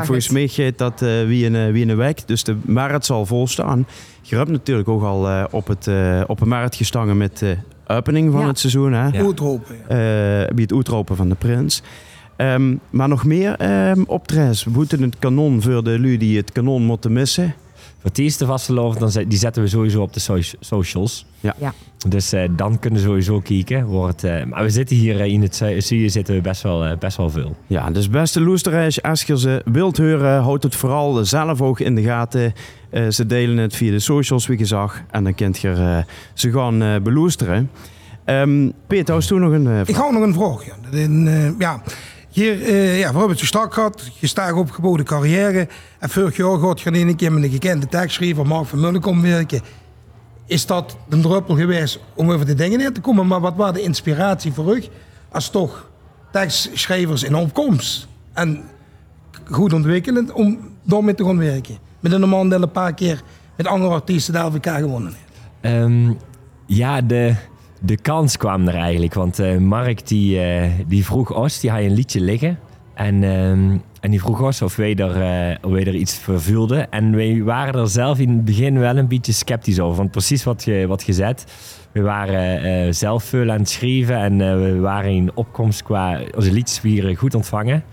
[0.03, 2.27] volgens mij gaat dat eh, wie, een, eh, wie een week.
[2.27, 3.87] Dus de markt zal volstaan.
[4.21, 7.55] Je hebt natuurlijk ook al eh, op, het, eh, op een markt gestangen met de
[7.87, 8.47] opening van Ja.
[8.47, 8.93] het seizoen.
[8.93, 9.07] Hè?
[9.07, 9.23] Ja.
[9.23, 9.75] Oetropen.
[9.81, 11.81] eh, bij het uitropen van de prins.
[12.35, 14.63] Ehm, maar nog meer ehm optredens.
[14.63, 17.53] We moeten het kanon voor de lui die het kanon moeten missen.
[18.13, 21.25] Eerste vastelovend, dan zet- die zetten we sowieso op de soci- socials.
[21.39, 21.55] Ja.
[21.59, 21.73] Ja.
[22.07, 23.85] Dus eh, dan kunnen ze sowieso kijken.
[23.85, 26.85] Wordt, eh, maar we zitten hier eh, in het zu- studio zitten we best wel,
[26.85, 27.55] eh, best wel veel.
[27.67, 31.95] Ja, dus beste Loesterreis, als je ze wilt horen, houd het vooral zelf ook in
[31.95, 32.53] de gaten.
[32.89, 35.01] Eh, ze delen het via de socials, wie je zag.
[35.11, 36.03] En dan kunt je
[36.33, 37.69] ze gaan eh beloesteren.
[38.25, 39.97] Ehm Peter, toen nog een eh, Ik vraag?
[39.97, 40.65] hou nog een vraag.
[40.65, 41.81] Ja, Dat in, eh, ja.
[42.35, 44.09] Hier, eh, ja, we het zo strak gehad.
[44.19, 45.67] Je staat opgeboden carrière.
[45.99, 49.23] En vorig jaar gaat je een keer met een gekende tekstschrijver, Mark van Mullen, komen
[49.23, 49.61] werken.
[50.45, 53.27] Is dat een druppel geweest om over de dingen neer te komen?
[53.27, 54.83] Maar wat was de inspiratie voor u?
[55.29, 55.89] Als toch
[56.31, 58.07] tekstschrijvers in opkomst.
[58.33, 58.63] En
[59.51, 61.77] goed ontwikkelend om daarmee te gaan werken.
[61.99, 63.21] Met een man die een paar keer
[63.57, 65.41] met andere artiesten de LVK gewonnen heeft.
[65.61, 66.13] Ehm,
[66.65, 67.35] ja, de,
[67.79, 69.13] de kans kwam er eigenlijk.
[69.13, 72.59] Want eh, Mark die, eh, die vroeg ons, die had een liedje liggen.
[72.93, 76.41] En, ehm, en die vroeg ons of wij er, eh, of wij er iets voor
[76.41, 76.91] vulden.
[76.91, 79.97] En wij waren er zelf in het begin wel een beetje sceptisch over.
[79.97, 81.45] Want precies wat je, wat je zet.
[81.91, 84.17] We waren zelf veel aan het schrijven.
[84.17, 86.19] En we waren in opkomst qua...
[86.35, 87.83] Onze liedjes werden goed ontvangen.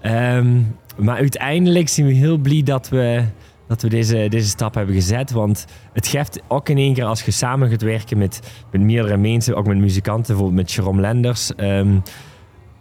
[0.00, 0.60] Ehm,
[0.96, 3.24] maar uiteindelijk zijn we heel blij dat we,
[3.66, 5.30] dat we deze, deze stap hebben gezet.
[5.30, 8.40] Want het geeft ook in één keer als je samen gaat werken met,
[8.70, 11.54] met meerdere mensen, ook met muzikanten, bijvoorbeeld met Jerome Lenders.
[11.54, 11.98] ehm,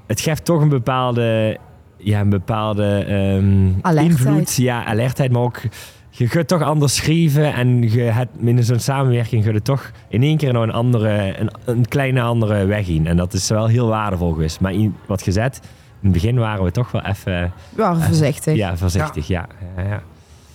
[0.08, 1.58] het geeft toch een bepaalde,
[1.98, 3.06] ja, een bepaalde
[3.84, 4.56] ehm, invloed.
[4.56, 5.62] Ja, alertheid, maar ook
[6.10, 10.38] je gaat toch anders schrijven en je hebt in zo'n samenwerking je toch in één
[10.38, 13.08] keer nog een, andere, een, een kleine andere weg in.
[13.08, 14.60] En dat is wel heel waardevol geweest.
[14.60, 15.60] Maar in, wat gezet,
[16.02, 17.54] in het begin waren we toch wel even...
[17.70, 18.56] We waren voorzichtig.
[18.56, 19.48] Ja, voorzichtig, ja.
[19.78, 20.02] Ja, ja.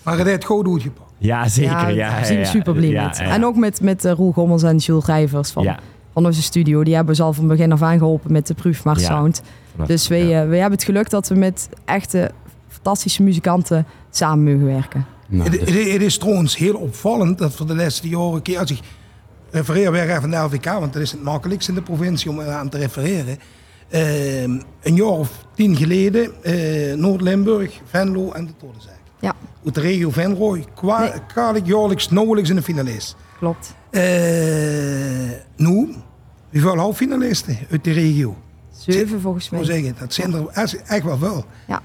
[0.09, 1.11] Maar het heeft goed doorgepakt.
[1.19, 1.71] ja zeker.
[1.73, 2.45] Ja, ja, we ja.
[2.45, 3.17] super blij Ja, met.
[3.17, 3.25] ja.
[3.25, 5.79] En ook met, met uh, Roel Gommels en Jules Rijvers van, Ja.
[6.13, 6.83] van onze studio.
[6.85, 9.07] Die hebben ze al van begin af aan geholpen met de Proefmar Ja.
[9.07, 9.43] Sound.
[9.87, 10.15] Dus ja.
[10.17, 12.31] eh, wij hebben het geluk dat we met echte
[12.69, 15.07] fantastische muzikanten samen mogen werken.
[15.29, 18.59] Nou, het, dus- het- het is trouwens heel opvallend dat voor de laatste jaren, keer
[18.59, 18.79] als ik
[19.51, 22.41] refereer weer even naar de LVK, want dat is het makkelijkst in de provincie om
[22.41, 23.39] aan te refereren.
[23.89, 28.97] Eh, een jaar of tien geleden, eh, Noord-Limburg, Venlo en de Tordenzijk.
[29.21, 30.65] Ja, Uit de regio Venrooy,
[31.33, 33.17] kwalijk jaarlijks nauwelijks in de finalist.
[33.39, 33.75] klopt.
[33.91, 34.03] Eh
[35.57, 35.95] nu,
[36.53, 38.37] hoeveel halffinalisten uit de regio?
[38.73, 39.75] Zeven volgens Ik moet mij.
[39.77, 40.47] zeggen, dat zijn er
[40.87, 41.45] echt- wel veel.
[41.67, 41.81] Ja.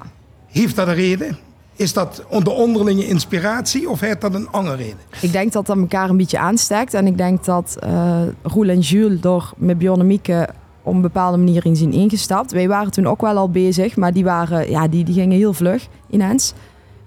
[0.47, 1.37] Heeft dat een reden?
[1.75, 4.97] Is dat onder onderlinge inspiratie of heeft dat een andere reden?
[5.21, 6.93] Ik denk dat dat elkaar een beetje aansteekt.
[6.93, 10.49] En ik denk dat eh Roel en Jules door met Bjorn en Mieke
[10.83, 12.51] op een bepaalde manier in zijn ingestapt.
[12.51, 15.53] Wij waren toen ook wel al bezig, maar die, waren, ja, die, die gingen heel
[15.53, 16.53] vlug ineens.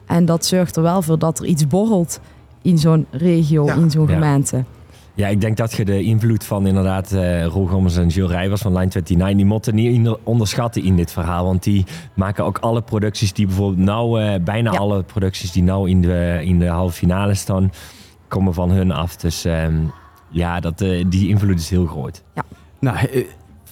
[0.06, 2.20] En dat zorgt er wel voor dat er iets borrelt
[2.62, 3.74] in zo'n regio, Ja.
[3.74, 4.12] in zo'n Ja.
[4.14, 4.64] gemeente.
[5.14, 8.60] Ja, ik denk dat je de invloed van inderdaad eh Roel Gommers en Jules Rijvers
[8.60, 11.44] van Line 29, die moeten niet onderschatten in dit verhaal.
[11.44, 11.84] Want die
[12.14, 14.78] maken ook alle producties die bijvoorbeeld nou, eh, bijna Ja.
[14.78, 17.72] alle producties die nou in de, in de halve finale staan,
[18.28, 19.16] komen van hun af.
[19.16, 19.74] Dus ehm,
[20.30, 22.22] ja, dat, eh, die invloed is heel groot.
[22.80, 23.24] Nou, eh,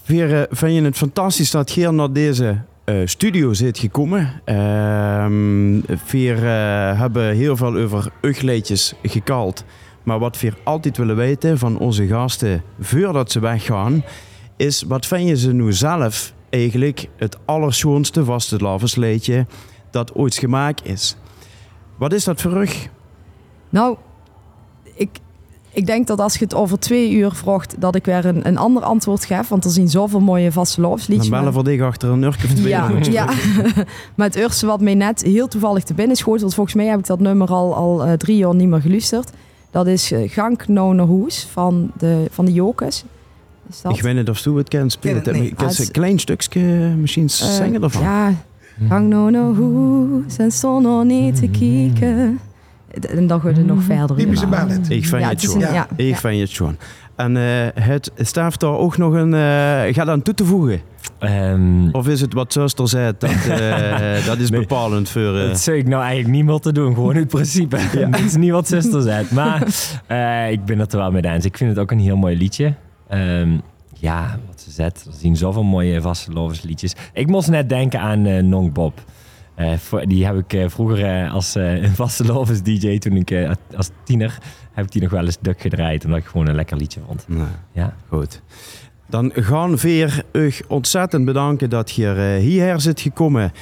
[0.02, 2.56] Veer, eh, vind je het fantastisch dat Geer naar deze eh,
[3.04, 4.40] studio zit gekomen?
[4.44, 9.64] Ehm Veer eh, hebben heel veel over ugleetjes gekald.
[10.02, 14.04] Maar wat Veer altijd willen weten van onze gasten voordat ze weggaan,
[14.56, 19.46] is wat vind je ze nu zelf eigenlijk het allerschoonste vastelavondsleedje
[19.90, 21.16] dat ooit gemaakt is?
[21.98, 22.88] Wat is dat voor rug?
[23.68, 23.96] Nou,
[25.74, 28.56] ik denk dat als je het over twee uur vraagt, dat ik weer een, een
[28.58, 29.48] ander antwoord geef.
[29.48, 31.28] Want er zijn zoveel mooie vastelovensliedjes.
[31.28, 32.68] Dan bellen voor dich achter een urk of twee.
[32.68, 33.24] Ja, ja.
[34.16, 36.98] maar het eerste wat mij net heel toevallig te binnen schoot, want volgens mij heb
[36.98, 39.30] ik dat nummer al, al eh, drie jaar niet meer geluisterd.
[39.70, 43.04] Dat is eh, Gank Nonerhoes van de, van de Jokers.
[43.70, 43.96] Is dat?
[43.96, 45.22] Ik weet niet of du het kent spelen.
[45.22, 45.34] Ken.
[45.34, 46.60] Ik kan Ah, een klein stukje
[46.96, 48.02] misschien Eh, zingen ervan.
[48.02, 48.32] Ja,
[48.88, 52.40] Gank Nonerhoes en stond nog niet te kijken.
[53.00, 54.16] En dan gaat het nog verder.
[54.16, 54.50] Typische in.
[54.50, 54.90] ballet.
[54.90, 56.16] Ik vind Ja, het ja, Ik ja.
[56.16, 56.76] vind het schon.
[57.16, 57.42] En eh,
[57.84, 59.34] het staat daar ook nog een...
[59.34, 60.80] eh gaat aan toe te voegen?
[61.18, 64.60] Ehm, Of is het wat zuster zei, dat, eh, dat is Nee.
[64.60, 65.38] bepalend voor...
[65.38, 66.94] eh, Dat zou ik nou eigenlijk niet meer te doen.
[66.94, 67.76] Gewoon het principe.
[68.10, 69.26] Dat is niet wat zuster zei.
[69.30, 69.62] Maar
[70.06, 71.44] eh, ik ben het er wel mee eens.
[71.44, 72.74] Ik vind het ook een heel mooi liedje.
[73.08, 73.50] Ehm,
[73.98, 75.04] ja, wat ze zet.
[75.06, 76.92] Er zien zoveel mooie vastelovensliedjes.
[77.12, 79.00] Ik moest net denken aan eh Nong Bob.
[79.54, 79.72] Eh,
[80.04, 84.38] die heb ik eh, vroeger eh, als een vastelovens DJ, toen ik als tiener,
[84.72, 86.04] heb ik die nog wel eens duk gedraaid.
[86.04, 87.24] Omdat ik gewoon een lekker liedje vond.
[87.28, 87.94] nou, Ja.
[88.08, 88.42] goed.
[89.08, 93.52] Dan gaan we u ontzettend bedanken dat je hierher zit gekomen.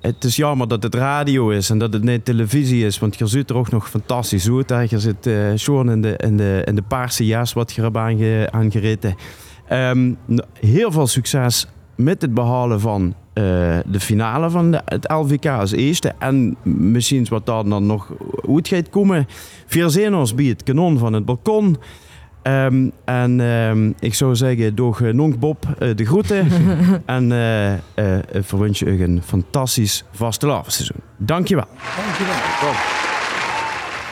[0.00, 3.26] Het is jammer dat het radio is en dat het niet televisie is, want je
[3.26, 4.68] ziet er ook nog fantastisch uit.
[4.68, 4.80] hè.
[4.80, 8.48] Je zit schoon in de, in, de, in de paarse jas wat je hebt aange,
[8.50, 9.14] aangereten.
[9.68, 11.66] Ehm, n- heel veel succes
[11.96, 16.12] met het behalen van eh, de finale van de, het LVK als eerste.
[16.18, 18.12] En misschien wat daar dan nog
[18.48, 19.26] uit gaat komen.
[19.66, 21.76] Vier zenuws bij het kanon van het balkon.
[22.42, 26.48] Ehm, en ehm, ik zou zeggen, door uh, Nonk Bob eh, de groeten.
[27.06, 31.00] en eh eh, eh, verwens je een fantastisch vastelavondseizoen.
[31.16, 31.66] Dankjewel.
[31.96, 32.72] Dankjewel.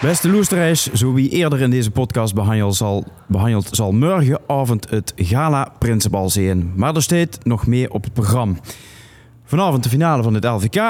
[0.02, 5.72] Beste Loesterreis, zo wie eerder in deze podcast behandeld zal, behandeld, zal morgenavond het Gala
[5.78, 6.72] Prinsenbal zijn.
[6.76, 8.54] Maar er staat nog meer op het programma.
[9.48, 10.82] Vanavond de finale van het LVK.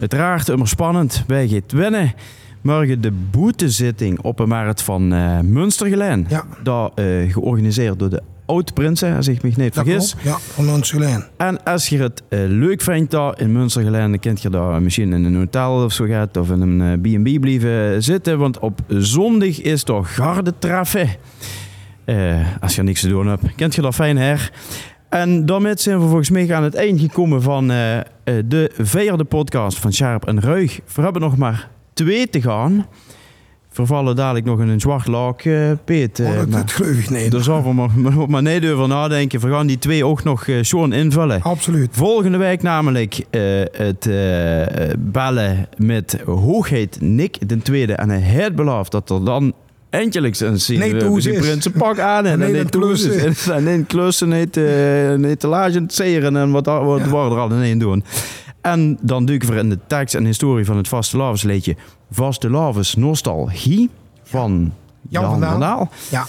[0.00, 1.24] Uiteraard immer spannend.
[1.26, 2.12] Wij gaan winnen.
[2.60, 5.08] Morgen de boetezitting op een markt van
[5.52, 6.26] Münstergelijn.
[6.28, 6.90] Ja.
[6.94, 10.10] Eh, georganiseerd door de Oud-Prinsen, als ik me niet Dat vergis.
[10.14, 10.24] klopt.
[10.26, 11.24] Ja, van ons gelijn.
[11.36, 15.12] En als je het eh, leuk vindt daar in Münstergelijn, dan kunt je daar misschien
[15.12, 18.38] in een hotel of zo gaat of in een B&B blijven zitten.
[18.38, 21.08] Want op zondag is er gardetraffen.
[22.60, 24.52] Als je niks te doen hebt, kent je dat fijn her.
[25.08, 28.04] En daarmee zijn we volgens mij aan het eind gekomen van eh, eh,
[28.44, 30.80] de vierde podcast van Sharp en Ruig.
[30.94, 32.86] We hebben nog maar twee te gaan.
[33.70, 36.20] Vervallen dadelijk nog in een zwart laak, eh Peet.
[36.20, 37.30] Oh, eh, dat, maar- dat geloof ik niet.
[37.30, 39.40] daar zal we maar, maar, maar niet over nadenken.
[39.40, 41.42] We gaan die twee ook nog eh, schoon invullen.
[41.42, 41.88] Absoluut.
[41.92, 43.24] Volgende week namelijk
[43.76, 44.08] het
[44.98, 47.92] bellen met hoogheid Nick de tweede.
[47.92, 49.52] En hij heeft beloofd dat er dan
[49.98, 51.40] eindelijk zien Nee, we toes zijn is.
[51.40, 52.26] prinsenpak aan.
[52.26, 53.48] En Nee, dan is.
[53.48, 54.56] En in klussen niet,
[55.24, 57.08] etalage zeren en wat, wat Ja.
[57.08, 58.04] waren er al in één doen.
[58.60, 61.76] En dan duiken we in de tekst en historie van het Vaste Lavensleedje.
[62.10, 63.90] Vaste Lavens Nostalgie
[64.22, 64.72] van
[65.08, 65.50] Jan Jan, van Daal.
[65.50, 65.90] van Daal.
[66.10, 66.26] Ja.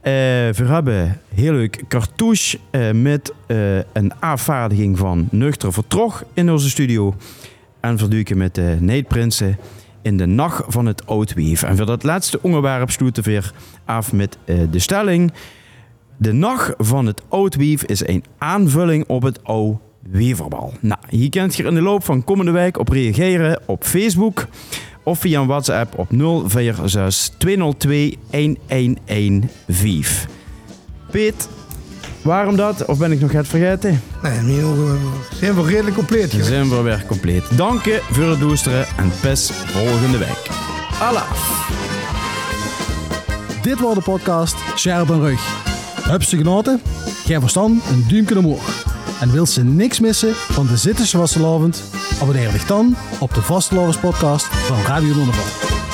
[0.00, 0.12] Eh,
[0.54, 6.68] we hebben heel leuk cartouche eh, met eh, een afvaardiging van Nuchter Vertrog in onze
[6.70, 7.14] studio.
[7.80, 9.56] En verduiken met de Neetprinsen
[10.06, 11.62] in de nacht van het Oudweef.
[11.62, 13.52] En voor dat laatste onderwerp sluiten we weer
[13.84, 15.32] af met eh, de stelling.
[16.16, 20.72] De nacht van het Oudweef is een aanvulling op het oude weverbal.
[20.80, 24.46] Nou, hier kunt je in de loop van komende week op reageren op Facebook
[25.02, 26.08] of via WhatsApp op
[26.46, 30.28] 046 202 1115.
[31.10, 31.48] Piet,
[32.22, 32.84] waarom dat?
[32.84, 34.02] Of ben ik nog het vergeten?
[34.22, 34.60] Nee,
[35.30, 37.56] zijn we redelijk compleet zijn we weer compleet.
[37.56, 40.46] Dank je voor het luisteren en bis volgende week.
[41.00, 41.30] Allah.
[43.62, 45.40] Dit was de podcast Scherp en Rug.
[46.02, 46.80] Heb ze genoten?
[47.24, 48.84] Geef verstand een duimpje omhoog.
[49.20, 51.82] En wil ze niks missen van de Zittische Vastelavond?
[52.20, 55.85] Abonneer je dan op de Vastelavonds podcast van Radio Donderval.